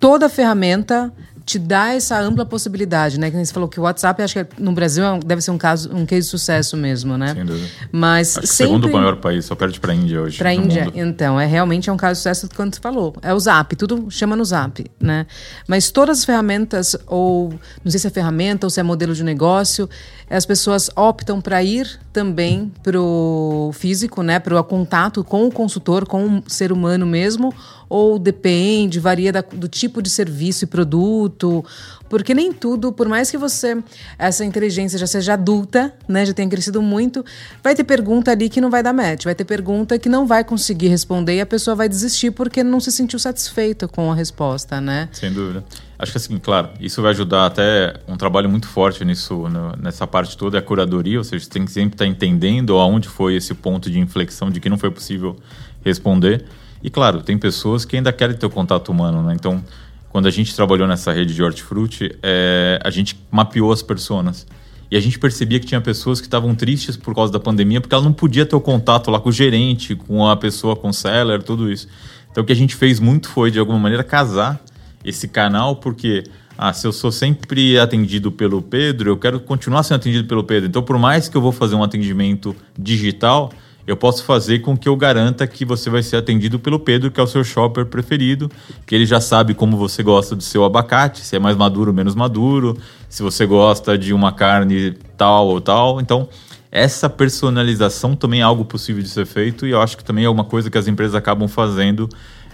toda 0.00 0.28
ferramenta 0.28 1.12
te 1.44 1.58
dá 1.58 1.92
essa 1.92 2.18
ampla 2.18 2.46
possibilidade, 2.46 3.20
né? 3.20 3.30
Que 3.30 3.36
você 3.36 3.52
falou 3.52 3.68
que 3.68 3.78
o 3.78 3.82
WhatsApp, 3.82 4.22
acho 4.22 4.44
que 4.44 4.62
no 4.62 4.72
Brasil 4.72 5.04
é 5.04 5.18
deve 5.18 5.42
ser 5.42 5.50
um 5.50 5.58
caso, 5.58 5.94
um 5.94 6.06
case 6.06 6.22
de 6.22 6.30
sucesso 6.30 6.76
mesmo, 6.76 7.18
né? 7.18 7.34
Sem 7.34 7.44
dúvida. 7.44 7.68
Mas 7.92 8.38
acho 8.38 8.46
sempre... 8.46 8.72
segundo 8.74 8.90
maior 8.90 9.16
país, 9.16 9.44
só 9.44 9.54
perde 9.54 9.78
para 9.78 9.92
a 9.92 9.94
Índia 9.94 10.22
hoje. 10.22 10.38
Para 10.38 10.50
a 10.50 10.54
Índia, 10.54 10.86
mundo. 10.86 10.98
então, 10.98 11.38
é 11.38 11.46
realmente 11.46 11.90
é 11.90 11.92
um 11.92 11.96
caso 11.96 12.14
de 12.14 12.18
sucesso 12.18 12.48
quando 12.54 12.74
você 12.74 12.80
falou. 12.80 13.14
É 13.20 13.34
o 13.34 13.38
Zap, 13.38 13.76
tudo 13.76 14.10
chama 14.10 14.34
no 14.34 14.44
Zap, 14.44 14.84
né? 14.98 15.26
Mas 15.68 15.90
todas 15.90 16.20
as 16.20 16.24
ferramentas 16.24 16.96
ou 17.06 17.50
não 17.84 17.90
sei 17.90 18.00
se 18.00 18.06
é 18.06 18.10
ferramenta 18.10 18.66
ou 18.66 18.70
se 18.70 18.80
é 18.80 18.82
modelo 18.82 19.14
de 19.14 19.22
negócio, 19.22 19.88
as 20.30 20.46
pessoas 20.46 20.90
optam 20.96 21.40
para 21.40 21.62
ir 21.62 22.00
também 22.12 22.72
para 22.82 22.98
o 22.98 23.70
físico, 23.74 24.22
né? 24.22 24.38
Para 24.38 24.58
o 24.58 24.64
contato 24.64 25.22
com 25.22 25.46
o 25.46 25.52
consultor, 25.52 26.06
com 26.06 26.38
o 26.38 26.42
ser 26.46 26.72
humano 26.72 27.04
mesmo 27.04 27.52
Ou 27.96 28.18
depende, 28.18 28.98
varia 28.98 29.32
da, 29.32 29.40
do 29.40 29.68
tipo 29.68 30.02
de 30.02 30.10
serviço 30.10 30.64
e 30.64 30.66
produto? 30.66 31.64
Porque 32.08 32.34
nem 32.34 32.52
tudo, 32.52 32.92
por 32.92 33.08
mais 33.08 33.30
que 33.30 33.38
você, 33.38 33.80
essa 34.18 34.44
inteligência 34.44 34.98
já 34.98 35.06
seja 35.06 35.34
adulta, 35.34 35.94
né, 36.08 36.26
já 36.26 36.34
tenha 36.34 36.48
crescido 36.48 36.82
muito, 36.82 37.24
vai 37.62 37.72
ter 37.72 37.84
pergunta 37.84 38.32
ali 38.32 38.48
que 38.48 38.60
não 38.60 38.68
vai 38.68 38.82
dar 38.82 38.92
match, 38.92 39.22
vai 39.22 39.34
ter 39.36 39.44
pergunta 39.44 39.96
que 39.96 40.08
não 40.08 40.26
vai 40.26 40.42
conseguir 40.42 40.88
responder 40.88 41.36
e 41.36 41.40
a 41.40 41.46
pessoa 41.46 41.76
vai 41.76 41.88
desistir 41.88 42.32
porque 42.32 42.64
não 42.64 42.80
se 42.80 42.90
sentiu 42.90 43.16
satisfeita 43.16 43.86
com 43.86 44.10
a 44.10 44.14
resposta, 44.16 44.80
né? 44.80 45.08
Sem 45.12 45.32
dúvida. 45.32 45.64
Acho 45.96 46.10
que 46.10 46.18
assim, 46.18 46.36
claro, 46.38 46.70
isso 46.80 47.00
vai 47.00 47.12
ajudar 47.12 47.46
até 47.46 47.94
um 48.08 48.16
trabalho 48.16 48.50
muito 48.50 48.66
forte 48.66 49.04
nisso, 49.04 49.44
nessa 49.80 50.04
parte 50.04 50.36
toda, 50.36 50.58
é 50.58 50.58
a 50.58 50.62
curadoria, 50.62 51.18
ou 51.18 51.24
seja, 51.24 51.44
você 51.44 51.50
tem 51.50 51.64
que 51.64 51.70
sempre 51.70 51.94
estar 51.94 52.06
entendendo 52.06 52.76
aonde 52.76 53.08
foi 53.08 53.36
esse 53.36 53.54
ponto 53.54 53.88
de 53.88 54.00
inflexão 54.00 54.50
de 54.50 54.58
que 54.58 54.68
não 54.68 54.78
foi 54.78 54.90
possível 54.90 55.36
responder. 55.84 56.44
E 56.84 56.90
claro, 56.90 57.22
tem 57.22 57.38
pessoas 57.38 57.86
que 57.86 57.96
ainda 57.96 58.12
querem 58.12 58.36
ter 58.36 58.44
o 58.44 58.50
contato 58.50 58.90
humano, 58.90 59.22
né? 59.22 59.34
Então, 59.34 59.64
quando 60.10 60.26
a 60.26 60.30
gente 60.30 60.54
trabalhou 60.54 60.86
nessa 60.86 61.12
rede 61.12 61.34
de 61.34 61.42
hortifruti, 61.42 62.14
é, 62.22 62.78
a 62.84 62.90
gente 62.90 63.18
mapeou 63.30 63.72
as 63.72 63.80
pessoas. 63.80 64.46
E 64.90 64.96
a 64.96 65.00
gente 65.00 65.18
percebia 65.18 65.58
que 65.58 65.66
tinha 65.66 65.80
pessoas 65.80 66.20
que 66.20 66.26
estavam 66.26 66.54
tristes 66.54 66.94
por 66.94 67.14
causa 67.14 67.32
da 67.32 67.40
pandemia, 67.40 67.80
porque 67.80 67.94
ela 67.94 68.04
não 68.04 68.12
podia 68.12 68.44
ter 68.44 68.54
o 68.54 68.60
contato 68.60 69.10
lá 69.10 69.18
com 69.18 69.30
o 69.30 69.32
gerente, 69.32 69.96
com 69.96 70.28
a 70.28 70.36
pessoa, 70.36 70.76
com 70.76 70.90
o 70.90 70.92
seller, 70.92 71.42
tudo 71.42 71.72
isso. 71.72 71.88
Então 72.30 72.44
o 72.44 72.46
que 72.46 72.52
a 72.52 72.56
gente 72.56 72.76
fez 72.76 73.00
muito 73.00 73.30
foi, 73.30 73.50
de 73.50 73.58
alguma 73.58 73.78
maneira, 73.78 74.04
casar 74.04 74.62
esse 75.02 75.26
canal, 75.26 75.76
porque 75.76 76.24
ah, 76.56 76.72
se 76.72 76.86
eu 76.86 76.92
sou 76.92 77.10
sempre 77.10 77.78
atendido 77.78 78.30
pelo 78.30 78.60
Pedro, 78.60 79.10
eu 79.10 79.16
quero 79.16 79.40
continuar 79.40 79.82
sendo 79.84 79.96
atendido 79.96 80.28
pelo 80.28 80.44
Pedro. 80.44 80.68
Então, 80.68 80.82
por 80.82 80.98
mais 80.98 81.30
que 81.30 81.36
eu 81.36 81.40
vou 81.40 81.50
fazer 81.50 81.74
um 81.76 81.82
atendimento 81.82 82.54
digital, 82.78 83.50
eu 83.86 83.96
posso 83.96 84.24
fazer 84.24 84.60
com 84.60 84.76
que 84.76 84.88
eu 84.88 84.96
garanta 84.96 85.46
que 85.46 85.64
você 85.64 85.90
vai 85.90 86.02
ser 86.02 86.16
atendido 86.16 86.58
pelo 86.58 86.78
Pedro, 86.78 87.10
que 87.10 87.20
é 87.20 87.22
o 87.22 87.26
seu 87.26 87.44
shopper 87.44 87.84
preferido, 87.84 88.50
que 88.86 88.94
ele 88.94 89.04
já 89.04 89.20
sabe 89.20 89.52
como 89.52 89.76
você 89.76 90.02
gosta 90.02 90.34
do 90.34 90.42
seu 90.42 90.64
abacate, 90.64 91.20
se 91.20 91.36
é 91.36 91.38
mais 91.38 91.56
maduro 91.56 91.90
ou 91.90 91.94
menos 91.94 92.14
maduro, 92.14 92.78
se 93.08 93.22
você 93.22 93.44
gosta 93.44 93.98
de 93.98 94.14
uma 94.14 94.32
carne 94.32 94.94
tal 95.16 95.48
ou 95.48 95.60
tal. 95.60 96.00
Então, 96.00 96.28
essa 96.72 97.10
personalização 97.10 98.16
também 98.16 98.40
é 98.40 98.42
algo 98.42 98.64
possível 98.64 99.02
de 99.02 99.08
ser 99.08 99.26
feito 99.26 99.66
e 99.66 99.70
eu 99.70 99.80
acho 99.80 99.96
que 99.96 100.04
também 100.04 100.24
é 100.24 100.30
uma 100.30 100.44
coisa 100.44 100.70
que 100.70 100.78
as 100.78 100.88
empresas 100.88 101.14
acabam 101.14 101.46
fazendo 101.46 102.08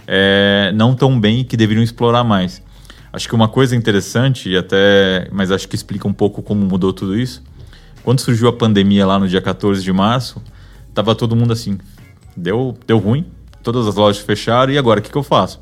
é, 0.05 0.71
não 0.75 0.93
tão 0.93 1.19
bem 1.19 1.39
e 1.39 1.43
que 1.43 1.55
deveriam 1.55 1.83
explorar 1.83 2.23
mais. 2.23 2.61
Acho 3.13 3.27
que 3.27 3.35
uma 3.35 3.47
coisa 3.47 3.75
interessante, 3.75 4.49
e 4.49 4.57
até, 4.57 5.27
mas 5.31 5.51
acho 5.51 5.67
que 5.67 5.75
explica 5.75 6.07
um 6.07 6.13
pouco 6.13 6.41
como 6.41 6.65
mudou 6.65 6.93
tudo 6.93 7.17
isso. 7.17 7.43
Quando 8.03 8.19
surgiu 8.19 8.47
a 8.47 8.53
pandemia 8.53 9.05
lá 9.05 9.19
no 9.19 9.27
dia 9.27 9.41
14 9.41 9.83
de 9.83 9.91
março, 9.91 10.41
tava 10.93 11.15
todo 11.15 11.35
mundo 11.35 11.53
assim, 11.53 11.77
deu, 12.35 12.77
deu 12.85 12.97
ruim, 12.97 13.25
todas 13.63 13.87
as 13.87 13.95
lojas 13.95 14.21
fecharam, 14.21 14.71
e 14.71 14.77
agora 14.77 14.99
o 14.99 15.03
que, 15.03 15.11
que 15.11 15.17
eu 15.17 15.23
faço? 15.23 15.59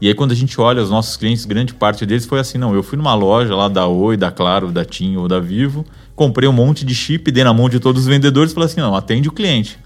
E 0.00 0.08
aí 0.08 0.14
quando 0.14 0.32
a 0.32 0.34
gente 0.34 0.60
olha 0.60 0.82
os 0.82 0.90
nossos 0.90 1.16
clientes, 1.16 1.44
grande 1.44 1.74
parte 1.74 2.04
deles 2.04 2.26
foi 2.26 2.40
assim, 2.40 2.58
não, 2.58 2.74
eu 2.74 2.82
fui 2.82 2.98
numa 2.98 3.14
loja 3.14 3.54
lá 3.54 3.68
da 3.68 3.86
Oi, 3.86 4.16
da 4.16 4.30
Claro, 4.30 4.72
da 4.72 4.84
TIM 4.84 5.16
ou 5.16 5.28
da 5.28 5.38
Vivo, 5.38 5.86
comprei 6.14 6.48
um 6.48 6.52
monte 6.52 6.84
de 6.84 6.94
chip, 6.94 7.30
dei 7.30 7.44
na 7.44 7.54
mão 7.54 7.68
de 7.68 7.78
todos 7.78 8.02
os 8.02 8.08
vendedores 8.08 8.50
e 8.50 8.54
falei 8.54 8.68
assim, 8.68 8.80
não, 8.80 8.96
atende 8.96 9.28
o 9.28 9.32
cliente. 9.32 9.78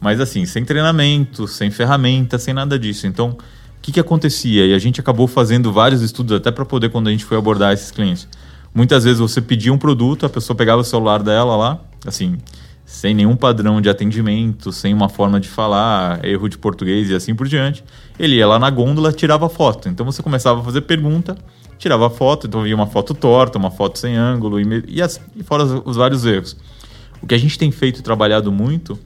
Mas 0.00 0.20
assim, 0.20 0.46
sem 0.46 0.64
treinamento, 0.64 1.48
sem 1.48 1.70
ferramenta, 1.70 2.38
sem 2.38 2.54
nada 2.54 2.78
disso. 2.78 3.06
Então, 3.06 3.30
o 3.30 3.80
que, 3.80 3.92
que 3.92 4.00
acontecia? 4.00 4.66
E 4.66 4.74
a 4.74 4.78
gente 4.78 5.00
acabou 5.00 5.26
fazendo 5.26 5.72
vários 5.72 6.02
estudos 6.02 6.36
até 6.36 6.50
para 6.50 6.64
poder, 6.64 6.90
quando 6.90 7.08
a 7.08 7.10
gente 7.10 7.24
foi 7.24 7.36
abordar 7.36 7.72
esses 7.72 7.90
clientes. 7.90 8.28
Muitas 8.74 9.04
vezes 9.04 9.18
você 9.18 9.40
pedia 9.40 9.72
um 9.72 9.78
produto, 9.78 10.26
a 10.26 10.28
pessoa 10.28 10.56
pegava 10.56 10.82
o 10.82 10.84
celular 10.84 11.22
dela 11.22 11.56
lá, 11.56 11.80
assim, 12.06 12.38
sem 12.88 13.12
nenhum 13.12 13.36
padrão 13.36 13.82
de 13.82 13.90
atendimento, 13.90 14.72
sem 14.72 14.94
uma 14.94 15.10
forma 15.10 15.38
de 15.38 15.46
falar, 15.46 16.24
erro 16.24 16.48
de 16.48 16.56
português 16.56 17.10
e 17.10 17.14
assim 17.14 17.34
por 17.34 17.46
diante. 17.46 17.84
Ele 18.18 18.36
ia 18.36 18.46
lá 18.46 18.58
na 18.58 18.70
gôndola, 18.70 19.12
tirava 19.12 19.46
foto. 19.50 19.90
Então 19.90 20.06
você 20.06 20.22
começava 20.22 20.62
a 20.62 20.64
fazer 20.64 20.80
pergunta, 20.80 21.36
tirava 21.78 22.08
foto, 22.08 22.46
então 22.46 22.62
via 22.62 22.74
uma 22.74 22.86
foto 22.86 23.12
torta, 23.12 23.58
uma 23.58 23.70
foto 23.70 23.98
sem 23.98 24.16
ângulo 24.16 24.58
e, 24.58 24.84
e, 24.88 25.02
as, 25.02 25.20
e 25.36 25.42
fora 25.42 25.64
os, 25.64 25.82
os, 25.84 25.96
vários 25.96 26.24
erros. 26.24 26.56
O 27.20 27.26
que 27.26 27.34
a 27.34 27.38
gente 27.38 27.58
tem 27.58 27.70
feito 27.70 28.00
e 28.00 28.02
trabalhado 28.02 28.50
muito 28.50 28.98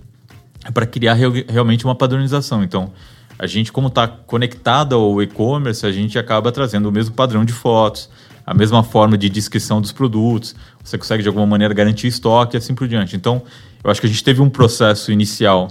é 0.65 0.71
para 0.71 0.87
criar 0.87 1.15
re, 1.15 1.45
realmente 1.49 1.85
uma 1.85 1.97
padronização. 1.97 2.63
Então, 2.63 2.93
a 3.37 3.49
gente, 3.49 3.73
como 3.73 3.89
está 3.89 4.07
conectado 4.07 4.95
ao 4.95 5.21
e-commerce, 5.21 5.85
a 5.85 5.91
gente 5.91 6.17
acaba 6.21 6.53
trazendo 6.53 6.89
o 6.89 6.93
mesmo 6.93 7.17
padrão 7.17 7.45
de 7.45 7.53
fotos, 7.53 8.09
a 8.47 8.55
mesma 8.55 8.83
forma 8.83 9.19
de 9.19 9.29
descrição 9.29 9.81
dos 9.81 9.93
produtos, 9.93 10.55
você 10.83 10.99
consegue 10.99 11.23
de 11.23 11.29
alguma 11.29 11.47
maneira 11.47 11.73
garantir 11.73 12.09
estoque 12.09 12.57
e 12.57 12.59
assim 12.59 12.75
por 12.75 12.89
diante. 12.89 13.15
Então, 13.15 13.43
eu 13.83 13.91
acho 13.91 14.01
que 14.01 14.07
a 14.07 14.11
gente 14.11 14.23
teve 14.23 14.41
um 14.41 14.49
processo 14.49 15.11
inicial 15.11 15.69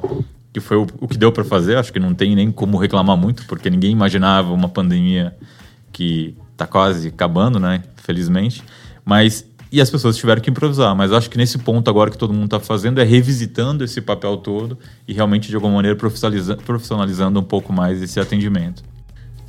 que 0.53 0.59
foi 0.59 0.77
o, 0.77 0.87
o 0.99 1.07
que 1.07 1.17
deu 1.17 1.31
para 1.31 1.45
fazer, 1.45 1.77
acho 1.77 1.93
que 1.93 1.99
não 1.99 2.13
tem 2.13 2.35
nem 2.35 2.51
como 2.51 2.77
reclamar 2.77 3.15
muito, 3.15 3.45
porque 3.45 3.69
ninguém 3.69 3.91
imaginava 3.91 4.51
uma 4.51 4.67
pandemia 4.67 5.33
que 5.93 6.35
está 6.51 6.67
quase 6.67 7.07
acabando, 7.07 7.59
né? 7.59 7.81
Felizmente. 7.95 8.61
Mas 9.05 9.45
e 9.71 9.79
as 9.79 9.89
pessoas 9.89 10.17
tiveram 10.17 10.41
que 10.41 10.49
improvisar. 10.49 10.93
Mas 10.95 11.13
acho 11.13 11.29
que 11.29 11.37
nesse 11.37 11.57
ponto 11.57 11.89
agora 11.89 12.11
que 12.11 12.17
todo 12.17 12.33
mundo 12.33 12.45
está 12.45 12.59
fazendo 12.59 12.99
é 12.99 13.03
revisitando 13.03 13.83
esse 13.83 14.01
papel 14.01 14.35
todo 14.37 14.77
e 15.07 15.13
realmente 15.13 15.47
de 15.47 15.55
alguma 15.55 15.75
maneira 15.75 15.97
profissionalizando 15.97 17.39
um 17.39 17.43
pouco 17.43 17.71
mais 17.71 18.01
esse 18.01 18.19
atendimento. 18.19 18.83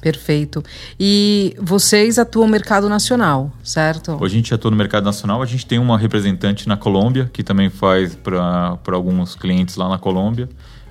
Perfeito. 0.03 0.65
E 0.99 1.55
vocês 1.61 2.19
atuam 2.19 2.47
no 2.47 2.51
mercado 2.51 2.89
nacional, 2.89 3.53
certo? 3.63 4.19
Hoje 4.21 4.35
a 4.35 4.37
gente 4.37 4.53
atua 4.53 4.69
no 4.69 4.77
mercado 4.77 5.05
nacional. 5.05 5.41
A 5.41 5.47
gente 5.47 5.65
tem 5.65 5.79
uma 5.79 5.97
representante 5.97 6.69
na 6.69 6.77
Colômbia, 6.77 7.31
que 7.33 7.45
também 7.45 7.71
faz 7.71 8.17
para 8.17 8.77
alguns 8.87 9.37
clientes 9.37 9.77
lá 9.77 9.89
na 9.89 9.99
Colômbia. 9.99 10.49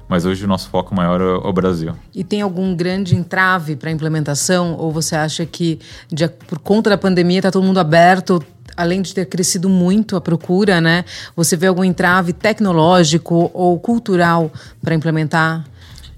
Mas 0.07 0.25
hoje 0.25 0.45
o 0.45 0.47
nosso 0.47 0.69
foco 0.69 0.95
maior 0.95 1.19
é 1.19 1.25
o 1.25 1.51
Brasil. 1.51 1.93
E 2.15 2.23
tem 2.23 2.41
algum 2.41 2.73
grande 2.73 3.13
entrave 3.13 3.75
para 3.75 3.89
a 3.89 3.91
implementação? 3.91 4.77
Ou 4.77 4.93
você 4.93 5.13
acha 5.13 5.45
que, 5.45 5.79
de, 6.09 6.29
por 6.29 6.59
conta 6.59 6.89
da 6.89 6.97
pandemia, 6.97 7.39
está 7.39 7.51
todo 7.51 7.65
mundo 7.65 7.81
aberto, 7.81 8.41
além 8.77 9.01
de 9.01 9.13
ter 9.13 9.25
crescido 9.25 9.67
muito 9.67 10.15
a 10.15 10.21
procura, 10.21 10.79
né? 10.79 11.03
Você 11.35 11.57
vê 11.57 11.67
algum 11.67 11.83
entrave 11.83 12.31
tecnológico 12.31 13.51
ou 13.53 13.77
cultural 13.77 14.51
para 14.81 14.95
implementar? 14.95 15.65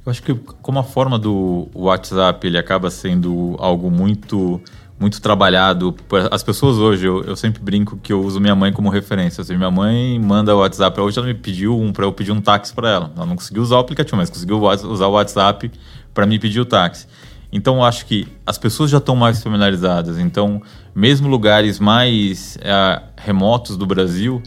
Eu 0.06 0.12
acho 0.12 0.22
que 0.22 0.34
como 0.34 0.80
a 0.80 0.84
forma 0.84 1.18
do 1.18 1.70
WhatsApp 1.74 2.46
ele 2.46 2.58
acaba 2.58 2.90
sendo 2.90 3.56
algo 3.60 3.90
muito 3.90 4.62
muito 5.00 5.22
trabalhado. 5.22 5.96
As 6.32 6.44
pessoas 6.44 6.78
hoje, 6.78 7.06
eu, 7.06 7.24
eu, 7.24 7.36
sempre 7.36 7.62
brinco 7.62 7.98
que 7.98 8.14
eu 8.14 8.22
uso 8.22 8.40
minha 8.40 8.56
mãe 8.56 8.72
como 8.72 8.90
referência. 8.90 9.44
Seja, 9.44 9.58
minha 9.58 9.72
mãe 9.72 10.20
manda 10.20 10.56
o 10.56 10.60
WhatsApp. 10.60 11.00
Hoje 11.00 11.18
ela 11.18 11.28
me 11.28 11.34
pediu 11.34 11.78
um 11.78 11.92
para 11.92 12.06
eu 12.06 12.14
pedir 12.14 12.32
um 12.32 12.40
táxi 12.40 12.74
para 12.74 12.90
ela. 12.90 13.12
Ela 13.16 13.26
não 13.26 13.36
conseguiu 13.36 13.62
usar 13.62 13.78
o 13.78 13.80
aplicativo, 13.80 14.16
mas 14.18 14.30
conseguiu 14.30 14.62
usar 14.62 15.08
o 15.08 15.12
WhatsApp 15.12 15.72
para 16.14 16.26
me 16.26 16.40
pedir 16.40 16.62
o 16.62 16.66
táxi. 16.66 17.08
Então, 17.52 17.78
eu 17.78 17.84
acho 17.84 18.06
que 18.06 18.28
as 18.46 18.58
pessoas 18.58 18.90
já 18.90 18.98
estão 18.98 19.16
mais 19.16 19.44
familiarizadas. 19.44 20.18
Então, 20.18 20.62
mesmo 20.96 21.28
lugares 21.28 21.80
mais 21.80 22.58
é, 22.62 23.02
remotos 23.18 23.76
do 23.76 23.86
Brasil, 23.86 24.42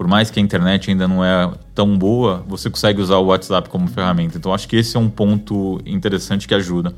por 0.00 0.08
mais 0.08 0.30
que 0.30 0.40
a 0.40 0.42
internet 0.42 0.90
ainda 0.90 1.06
não 1.06 1.22
é 1.22 1.52
tão 1.74 1.98
boa, 1.98 2.42
você 2.48 2.70
consegue 2.70 3.02
usar 3.02 3.18
o 3.18 3.26
WhatsApp 3.26 3.68
como 3.68 3.86
ferramenta. 3.86 4.38
Então 4.38 4.54
acho 4.54 4.66
que 4.66 4.76
esse 4.76 4.96
é 4.96 4.98
um 4.98 5.10
ponto 5.10 5.78
interessante 5.84 6.48
que 6.48 6.54
ajuda. 6.54 6.94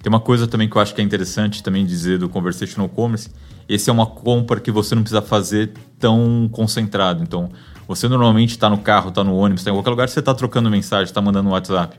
Tem 0.00 0.08
uma 0.08 0.20
coisa 0.20 0.46
também 0.46 0.68
que 0.68 0.76
eu 0.76 0.80
acho 0.80 0.94
que 0.94 1.00
é 1.00 1.04
interessante 1.04 1.60
também 1.60 1.84
dizer 1.84 2.20
do 2.20 2.28
Conversational 2.28 2.88
Commerce. 2.88 3.30
Esse 3.68 3.90
é 3.90 3.92
uma 3.92 4.06
compra 4.06 4.60
que 4.60 4.70
você 4.70 4.94
não 4.94 5.02
precisa 5.02 5.20
fazer 5.20 5.72
tão 5.98 6.48
concentrado. 6.52 7.20
Então, 7.20 7.50
você 7.88 8.06
normalmente 8.06 8.50
está 8.50 8.70
no 8.70 8.78
carro, 8.78 9.08
está 9.08 9.24
no 9.24 9.34
ônibus, 9.34 9.62
está 9.62 9.72
em 9.72 9.74
qualquer 9.74 9.90
lugar, 9.90 10.08
você 10.08 10.20
está 10.20 10.32
trocando 10.32 10.70
mensagem, 10.70 11.06
está 11.06 11.20
mandando 11.20 11.50
WhatsApp. 11.50 11.98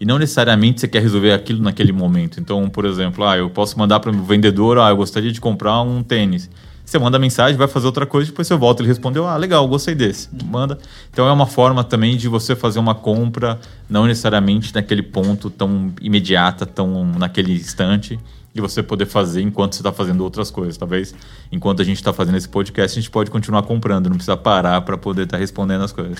E 0.00 0.06
não 0.06 0.18
necessariamente 0.18 0.80
você 0.80 0.88
quer 0.88 1.02
resolver 1.02 1.32
aquilo 1.32 1.62
naquele 1.62 1.92
momento. 1.92 2.40
Então, 2.40 2.70
por 2.70 2.86
exemplo, 2.86 3.22
ah, 3.22 3.36
eu 3.36 3.50
posso 3.50 3.78
mandar 3.78 4.00
para 4.00 4.10
o 4.10 4.22
vendedor, 4.22 4.78
ah, 4.78 4.88
eu 4.88 4.96
gostaria 4.96 5.30
de 5.30 5.42
comprar 5.42 5.82
um 5.82 6.02
tênis. 6.02 6.48
Você 6.84 6.98
manda 6.98 7.18
mensagem, 7.18 7.56
vai 7.56 7.66
fazer 7.66 7.86
outra 7.86 8.04
coisa, 8.04 8.30
depois 8.30 8.46
você 8.46 8.54
volta, 8.54 8.82
ele 8.82 8.88
respondeu, 8.88 9.26
ah, 9.26 9.36
legal, 9.36 9.66
gostei 9.66 9.94
desse. 9.94 10.28
Manda. 10.44 10.78
Então 11.10 11.26
é 11.26 11.32
uma 11.32 11.46
forma 11.46 11.82
também 11.82 12.16
de 12.16 12.28
você 12.28 12.54
fazer 12.54 12.78
uma 12.78 12.94
compra, 12.94 13.58
não 13.88 14.06
necessariamente 14.06 14.74
naquele 14.74 15.02
ponto 15.02 15.48
tão 15.48 15.92
imediata, 16.00 16.66
tão 16.66 17.06
naquele 17.18 17.54
instante, 17.54 18.20
e 18.54 18.60
você 18.60 18.82
poder 18.82 19.06
fazer 19.06 19.40
enquanto 19.40 19.74
você 19.74 19.80
está 19.80 19.92
fazendo 19.92 20.22
outras 20.22 20.50
coisas. 20.50 20.76
Talvez 20.76 21.14
enquanto 21.50 21.80
a 21.80 21.84
gente 21.84 21.96
está 21.96 22.12
fazendo 22.12 22.36
esse 22.36 22.48
podcast, 22.48 22.98
a 22.98 23.00
gente 23.00 23.10
pode 23.10 23.30
continuar 23.30 23.62
comprando, 23.62 24.08
não 24.08 24.16
precisa 24.16 24.36
parar 24.36 24.80
para 24.82 24.98
poder 24.98 25.22
estar 25.22 25.38
tá 25.38 25.40
respondendo 25.40 25.82
as 25.82 25.90
coisas. 25.90 26.18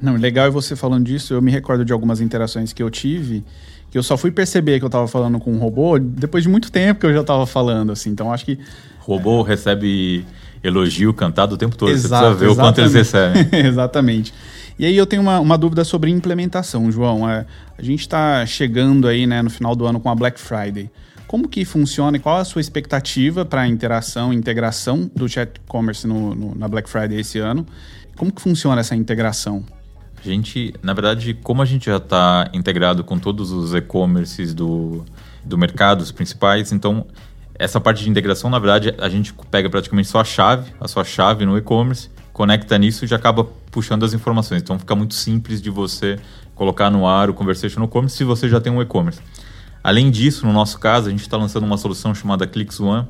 Não, 0.00 0.16
legal 0.16 0.46
é 0.46 0.50
você 0.50 0.76
falando 0.76 1.06
disso. 1.06 1.34
Eu 1.34 1.42
me 1.42 1.50
recordo 1.50 1.84
de 1.84 1.92
algumas 1.92 2.20
interações 2.20 2.72
que 2.72 2.82
eu 2.82 2.90
tive 2.90 3.42
que 3.90 3.96
eu 3.96 4.02
só 4.02 4.16
fui 4.16 4.30
perceber 4.30 4.78
que 4.78 4.84
eu 4.84 4.88
estava 4.88 5.08
falando 5.08 5.38
com 5.38 5.52
um 5.52 5.58
robô 5.58 5.98
depois 5.98 6.42
de 6.42 6.48
muito 6.48 6.70
tempo 6.70 7.00
que 7.00 7.06
eu 7.06 7.12
já 7.12 7.22
estava 7.22 7.46
falando, 7.46 7.92
assim. 7.92 8.10
Então 8.10 8.32
acho 8.32 8.44
que 8.44 8.58
robô 9.08 9.42
recebe 9.42 10.24
elogio 10.62 11.14
cantado 11.14 11.54
o 11.54 11.58
tempo 11.58 11.76
todo. 11.76 11.90
Exato, 11.90 12.36
Você 12.36 12.36
precisa 12.36 12.38
ver 12.38 12.50
exatamente. 12.50 12.52
o 12.52 12.64
quanto 12.64 12.80
eles 12.80 12.94
recebem. 12.94 13.48
exatamente. 13.66 14.34
E 14.78 14.84
aí 14.84 14.96
eu 14.96 15.06
tenho 15.06 15.22
uma, 15.22 15.40
uma 15.40 15.56
dúvida 15.58 15.82
sobre 15.82 16.10
implementação, 16.10 16.92
João. 16.92 17.28
É, 17.28 17.46
a 17.76 17.82
gente 17.82 18.00
está 18.00 18.44
chegando 18.46 19.08
aí 19.08 19.26
né, 19.26 19.42
no 19.42 19.50
final 19.50 19.74
do 19.74 19.86
ano 19.86 19.98
com 19.98 20.08
a 20.08 20.14
Black 20.14 20.38
Friday. 20.38 20.90
Como 21.26 21.48
que 21.48 21.64
funciona 21.64 22.16
e 22.16 22.20
qual 22.20 22.38
a 22.38 22.44
sua 22.44 22.60
expectativa 22.60 23.44
para 23.44 23.62
a 23.62 23.68
interação 23.68 24.32
e 24.32 24.36
integração 24.36 25.10
do 25.14 25.28
chat 25.28 25.60
commerce 25.66 26.06
no, 26.06 26.34
no, 26.34 26.54
na 26.54 26.68
Black 26.68 26.88
Friday 26.88 27.18
esse 27.18 27.38
ano? 27.38 27.66
Como 28.16 28.32
que 28.32 28.40
funciona 28.40 28.80
essa 28.80 28.94
integração? 28.94 29.64
A 30.24 30.26
gente, 30.26 30.74
na 30.82 30.92
verdade, 30.92 31.34
como 31.42 31.62
a 31.62 31.64
gente 31.64 31.86
já 31.86 31.96
está 31.96 32.48
integrado 32.52 33.04
com 33.04 33.18
todos 33.18 33.52
os 33.52 33.74
e-commerces 33.74 34.54
do, 34.54 35.04
do 35.44 35.56
mercado, 35.56 36.00
os 36.00 36.10
principais, 36.10 36.72
então 36.72 37.06
essa 37.58 37.80
parte 37.80 38.04
de 38.04 38.08
integração, 38.08 38.48
na 38.48 38.58
verdade, 38.58 38.94
a 38.98 39.08
gente 39.08 39.34
pega 39.50 39.68
praticamente 39.68 40.08
só 40.08 40.20
a 40.20 40.24
chave, 40.24 40.72
a 40.80 40.86
sua 40.86 41.02
chave 41.02 41.44
no 41.44 41.58
e-commerce, 41.58 42.08
conecta 42.32 42.78
nisso 42.78 43.04
e 43.04 43.08
já 43.08 43.16
acaba 43.16 43.44
puxando 43.70 44.04
as 44.04 44.14
informações. 44.14 44.62
Então 44.62 44.78
fica 44.78 44.94
muito 44.94 45.14
simples 45.14 45.60
de 45.60 45.68
você 45.68 46.18
colocar 46.54 46.88
no 46.88 47.06
ar 47.06 47.28
o 47.28 47.34
Conversation 47.34 47.82
e-commerce 47.82 48.16
se 48.16 48.24
você 48.24 48.48
já 48.48 48.60
tem 48.60 48.72
um 48.72 48.80
e-commerce. 48.80 49.20
Além 49.82 50.10
disso, 50.10 50.46
no 50.46 50.52
nosso 50.52 50.78
caso, 50.78 51.08
a 51.08 51.10
gente 51.10 51.22
está 51.22 51.36
lançando 51.36 51.64
uma 51.64 51.76
solução 51.76 52.14
chamada 52.14 52.46
Clicks 52.46 52.78
One, 52.78 53.06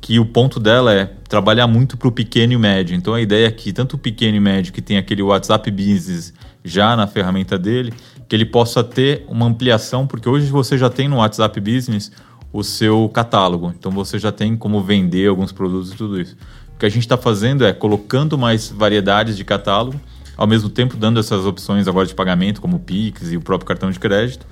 que 0.00 0.18
o 0.18 0.24
ponto 0.24 0.58
dela 0.58 0.92
é 0.94 1.04
trabalhar 1.28 1.66
muito 1.66 1.96
para 1.96 2.08
o 2.08 2.12
pequeno 2.12 2.52
e 2.52 2.58
médio. 2.58 2.94
Então 2.94 3.12
a 3.12 3.20
ideia 3.20 3.46
é 3.46 3.50
que 3.50 3.72
tanto 3.72 3.96
o 3.96 3.98
pequeno 3.98 4.36
e 4.36 4.40
médio 4.40 4.72
que 4.72 4.80
tem 4.80 4.96
aquele 4.96 5.22
WhatsApp 5.22 5.70
Business 5.70 6.32
já 6.64 6.96
na 6.96 7.06
ferramenta 7.06 7.58
dele, 7.58 7.92
que 8.28 8.34
ele 8.34 8.46
possa 8.46 8.82
ter 8.82 9.24
uma 9.28 9.46
ampliação, 9.46 10.06
porque 10.06 10.28
hoje 10.28 10.46
você 10.46 10.78
já 10.78 10.88
tem 10.88 11.08
no 11.08 11.16
WhatsApp 11.16 11.60
Business 11.60 12.10
o 12.58 12.64
seu 12.64 13.08
catálogo. 13.10 13.72
Então 13.78 13.92
você 13.92 14.18
já 14.18 14.32
tem 14.32 14.56
como 14.56 14.82
vender 14.82 15.28
alguns 15.28 15.52
produtos 15.52 15.92
e 15.92 15.96
tudo 15.96 16.18
isso. 16.18 16.34
O 16.74 16.78
que 16.78 16.86
a 16.86 16.88
gente 16.88 17.02
está 17.02 17.16
fazendo 17.16 17.64
é 17.64 17.72
colocando 17.72 18.38
mais 18.38 18.70
variedades 18.70 19.36
de 19.36 19.44
catálogo, 19.44 20.00
ao 20.36 20.46
mesmo 20.46 20.70
tempo 20.70 20.96
dando 20.96 21.20
essas 21.20 21.44
opções 21.44 21.86
agora 21.86 22.06
de 22.06 22.14
pagamento, 22.14 22.60
como 22.60 22.76
o 22.76 22.80
Pix 22.80 23.30
e 23.30 23.36
o 23.36 23.42
próprio 23.42 23.66
cartão 23.66 23.90
de 23.90 23.98
crédito. 23.98 24.46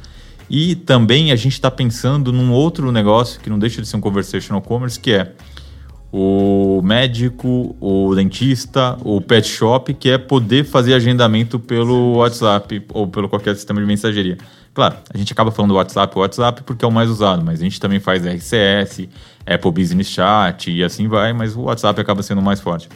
E 0.50 0.74
também 0.74 1.32
a 1.32 1.36
gente 1.36 1.54
está 1.54 1.70
pensando 1.70 2.30
num 2.30 2.52
outro 2.52 2.92
negócio 2.92 3.40
que 3.40 3.48
não 3.48 3.58
deixa 3.58 3.80
de 3.80 3.88
ser 3.88 3.96
um 3.96 4.00
conversational 4.00 4.60
commerce, 4.60 5.00
que 5.00 5.12
é 5.12 5.32
o 6.12 6.82
médico, 6.84 7.74
o 7.80 8.14
dentista, 8.14 8.98
o 9.02 9.20
pet 9.20 9.48
shop, 9.48 9.94
que 9.94 10.10
é 10.10 10.18
poder 10.18 10.64
fazer 10.64 10.92
agendamento 10.92 11.58
pelo 11.58 12.18
WhatsApp 12.18 12.84
ou 12.92 13.08
pelo 13.08 13.28
qualquer 13.30 13.56
sistema 13.56 13.80
de 13.80 13.86
mensageria. 13.86 14.36
Claro, 14.74 14.96
a 15.08 15.16
gente 15.16 15.32
acaba 15.32 15.52
falando 15.52 15.70
do 15.70 15.76
WhatsApp, 15.76 16.18
WhatsApp 16.18 16.64
porque 16.64 16.84
é 16.84 16.88
o 16.88 16.90
mais 16.90 17.08
usado, 17.08 17.44
mas 17.44 17.60
a 17.60 17.62
gente 17.62 17.78
também 17.78 18.00
faz 18.00 18.26
RCS, 18.26 19.08
Apple 19.46 19.70
Business 19.70 20.08
Chat 20.08 20.68
e 20.68 20.82
assim 20.82 21.06
vai, 21.06 21.32
mas 21.32 21.54
o 21.54 21.62
WhatsApp 21.62 22.00
acaba 22.00 22.24
sendo 22.24 22.42
mais 22.42 22.60
forte. 22.60 22.88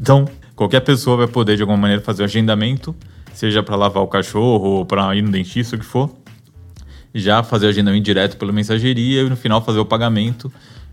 Então, 0.00 0.24
qualquer 0.54 0.78
pessoa 0.80 1.16
vai 1.16 1.26
poder 1.26 1.56
de 1.56 1.62
alguma 1.62 1.76
maneira 1.76 2.00
fazer 2.00 2.22
o 2.22 2.26
agendamento, 2.26 2.94
seja 3.34 3.60
para 3.60 3.74
lavar 3.74 4.04
o 4.04 4.06
cachorro 4.06 4.68
ou 4.68 4.86
para 4.86 5.12
ir 5.16 5.22
no 5.22 5.32
dentista, 5.32 5.74
o 5.74 5.78
que 5.80 5.84
for, 5.84 6.14
já 7.12 7.42
fazer 7.42 7.66
o 7.66 7.68
agendamento 7.70 8.04
direto 8.04 8.36
pela 8.36 8.52
mensageria 8.52 9.22
e 9.22 9.28
no 9.28 9.36
final 9.36 9.60
fazer 9.60 9.80
o 9.80 9.84
pagamento. 9.84 10.50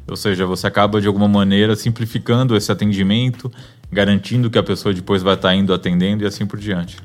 Ou 0.07 0.15
seja, 0.15 0.47
você 0.47 0.65
acaba 0.65 0.99
de 0.99 1.05
alguma 1.05 1.27
maneira 1.27 1.75
simplificando 1.75 2.55
esse 2.55 2.71
atendimento, 2.71 3.51
garantindo 3.91 4.49
que 4.49 4.57
a 4.57 4.63
pessoa 4.63 4.93
depois 4.95 5.21
vai 5.21 5.35
estar 5.35 5.53
indo 5.53 5.71
atendendo 5.71 6.23
e 6.23 6.25
assim 6.25 6.45
por 6.45 6.57
diante. 6.57 6.97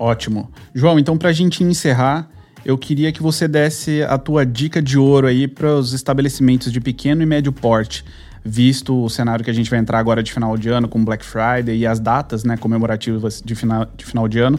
Ótimo. 0.00 0.50
João, 0.74 0.98
então 0.98 1.18
para 1.18 1.28
a 1.28 1.32
gente 1.32 1.62
encerrar, 1.62 2.26
eu 2.64 2.78
queria 2.78 3.12
que 3.12 3.22
você 3.22 3.46
desse 3.46 4.02
a 4.04 4.16
tua 4.16 4.46
dica 4.46 4.80
de 4.80 4.98
ouro 4.98 5.26
aí 5.26 5.46
para 5.46 5.74
os 5.74 5.92
estabelecimentos 5.92 6.72
de 6.72 6.80
pequeno 6.80 7.22
e 7.22 7.26
médio 7.26 7.52
porte, 7.52 8.02
visto 8.42 9.04
o 9.04 9.10
cenário 9.10 9.44
que 9.44 9.50
a 9.50 9.54
gente 9.54 9.68
vai 9.68 9.78
entrar 9.78 9.98
agora 9.98 10.22
de 10.22 10.32
final 10.32 10.56
de 10.56 10.70
ano 10.70 10.88
com 10.88 11.04
Black 11.04 11.22
Friday 11.22 11.76
e 11.76 11.86
as 11.86 12.00
datas 12.00 12.44
né, 12.44 12.56
comemorativas 12.56 13.42
de 13.44 13.54
final, 13.54 13.86
de 13.94 14.06
final 14.06 14.26
de 14.26 14.38
ano. 14.38 14.58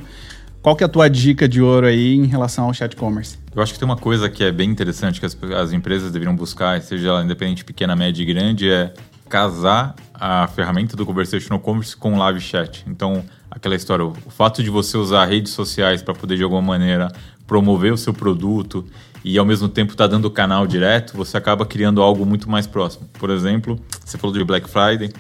Qual 0.62 0.76
que 0.76 0.84
é 0.84 0.86
a 0.86 0.90
tua 0.90 1.10
dica 1.10 1.50
de 1.50 1.60
ouro 1.60 1.88
aí 1.88 2.14
em 2.14 2.28
relação 2.28 2.66
ao 2.66 2.74
chat 2.76 2.96
commerce? 2.96 3.40
Eu 3.56 3.64
acho 3.64 3.74
que 3.74 3.80
tem 3.80 3.86
uma 3.88 3.98
coisa 3.98 4.30
que 4.30 4.44
é 4.44 4.52
bem 4.52 4.70
interessante 4.70 5.20
que 5.20 5.26
as, 5.26 5.36
as 5.60 5.74
empresas 5.74 6.12
deveriam 6.12 6.36
buscar, 6.36 6.80
seja 6.84 7.08
ela 7.08 7.24
independente, 7.24 7.66
pequena, 7.66 7.96
média 7.96 8.22
e 8.22 8.26
grande, 8.26 8.70
é 8.70 8.94
casar 9.28 9.96
a 10.14 10.48
ferramenta 10.50 10.96
do 10.96 11.04
Conversational 11.04 11.60
Commerce 11.60 11.98
com 11.98 12.16
live 12.16 12.40
chat. 12.40 12.86
Então, 12.88 13.24
aquela 13.52 13.76
história, 13.76 14.06
o 14.06 14.14
fato 14.30 14.64
de 14.64 14.70
você 14.70 14.98
usar 14.98 15.26
redes 15.26 15.52
sociais 15.52 16.02
para 16.02 16.14
poder 16.14 16.38
de 16.38 16.44
alguma 16.44 16.62
maneira 16.62 17.12
promover 17.46 17.92
o 17.92 17.98
seu 17.98 18.14
produto 18.14 18.86
e 19.24 19.38
ao 19.38 19.46
mesmo 19.46 19.68
tempo 19.68 19.96
tá 19.96 20.08
dando 20.08 20.32
canal 20.32 20.66
direto, 20.66 21.16
você 21.16 21.38
acaba 21.38 21.66
criando 21.66 22.02
algo 22.02 22.26
muito 22.26 22.50
mais 22.50 22.66
próximo. 22.66 23.08
Por 23.20 23.30
exemplo, 23.30 23.80
você 24.04 24.18
falou 24.18 24.36
de 24.36 24.44
Black 24.44 24.70
Friday, 24.70 25.12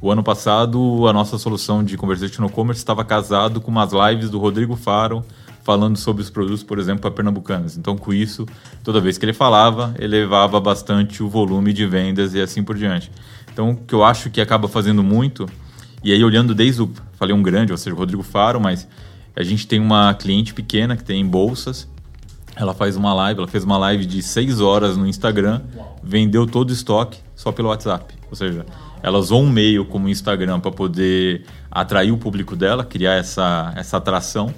o 0.00 0.10
ano 0.10 0.22
passado, 0.22 1.06
a 1.06 1.12
nossa 1.12 1.38
solução 1.38 1.84
de 1.84 1.96
Conversational 1.96 2.50
Commerce 2.50 2.80
estava 2.80 3.04
casado 3.04 3.60
com 3.60 3.70
umas 3.70 3.92
lives 3.92 4.28
do 4.28 4.38
Rodrigo 4.38 4.76
Faro 4.76 5.24
falando 5.62 5.96
sobre 5.96 6.22
os 6.22 6.28
produtos, 6.28 6.62
por 6.62 6.78
exemplo, 6.78 7.00
para 7.00 7.10
pernambucanas. 7.10 7.78
Então, 7.78 7.96
com 7.96 8.12
isso, 8.12 8.46
toda 8.82 9.00
vez 9.00 9.16
que 9.16 9.24
ele 9.24 9.32
falava, 9.32 9.94
elevava 9.98 10.60
bastante 10.60 11.22
o 11.22 11.28
volume 11.28 11.72
de 11.72 11.86
vendas 11.86 12.34
e 12.34 12.40
assim 12.40 12.62
por 12.62 12.76
diante. 12.76 13.10
Então, 13.50 13.70
o 13.70 13.76
que 13.76 13.94
eu 13.94 14.04
acho 14.04 14.28
que 14.28 14.42
acaba 14.42 14.68
fazendo 14.68 15.02
muito, 15.02 15.48
e 16.02 16.12
aí 16.12 16.22
olhando 16.22 16.54
desde 16.54 16.82
o, 16.82 16.92
falei 17.16 17.34
um 17.34 17.42
grande, 17.42 17.72
ou 17.72 17.78
seja, 17.78 17.94
o 17.94 17.98
Rodrigo 17.98 18.22
Faro, 18.22 18.60
mas 18.60 18.86
a 19.36 19.42
gente 19.42 19.66
tem 19.66 19.80
uma 19.80 20.14
cliente 20.14 20.54
pequena 20.54 20.96
que 20.96 21.04
tem 21.04 21.26
bolsas, 21.26 21.88
ela 22.56 22.72
faz 22.72 22.96
uma 22.96 23.12
live, 23.12 23.40
ela 23.40 23.48
fez 23.48 23.64
uma 23.64 23.76
live 23.76 24.06
de 24.06 24.22
6 24.22 24.60
horas 24.60 24.96
no 24.96 25.06
Instagram, 25.06 25.60
vendeu 26.02 26.46
todo 26.46 26.70
o 26.70 26.72
estoque 26.72 27.18
só 27.34 27.50
pelo 27.50 27.68
WhatsApp. 27.68 28.14
Ou 28.30 28.36
seja, 28.36 28.64
ela 29.02 29.18
usou 29.18 29.42
um 29.42 29.50
meio 29.50 29.84
como 29.84 30.06
o 30.06 30.08
Instagram 30.08 30.60
para 30.60 30.70
poder 30.70 31.44
atrair 31.70 32.12
o 32.12 32.16
público 32.16 32.54
dela, 32.54 32.84
criar 32.84 33.14
essa, 33.14 33.72
essa 33.76 33.96
atração 33.96 34.54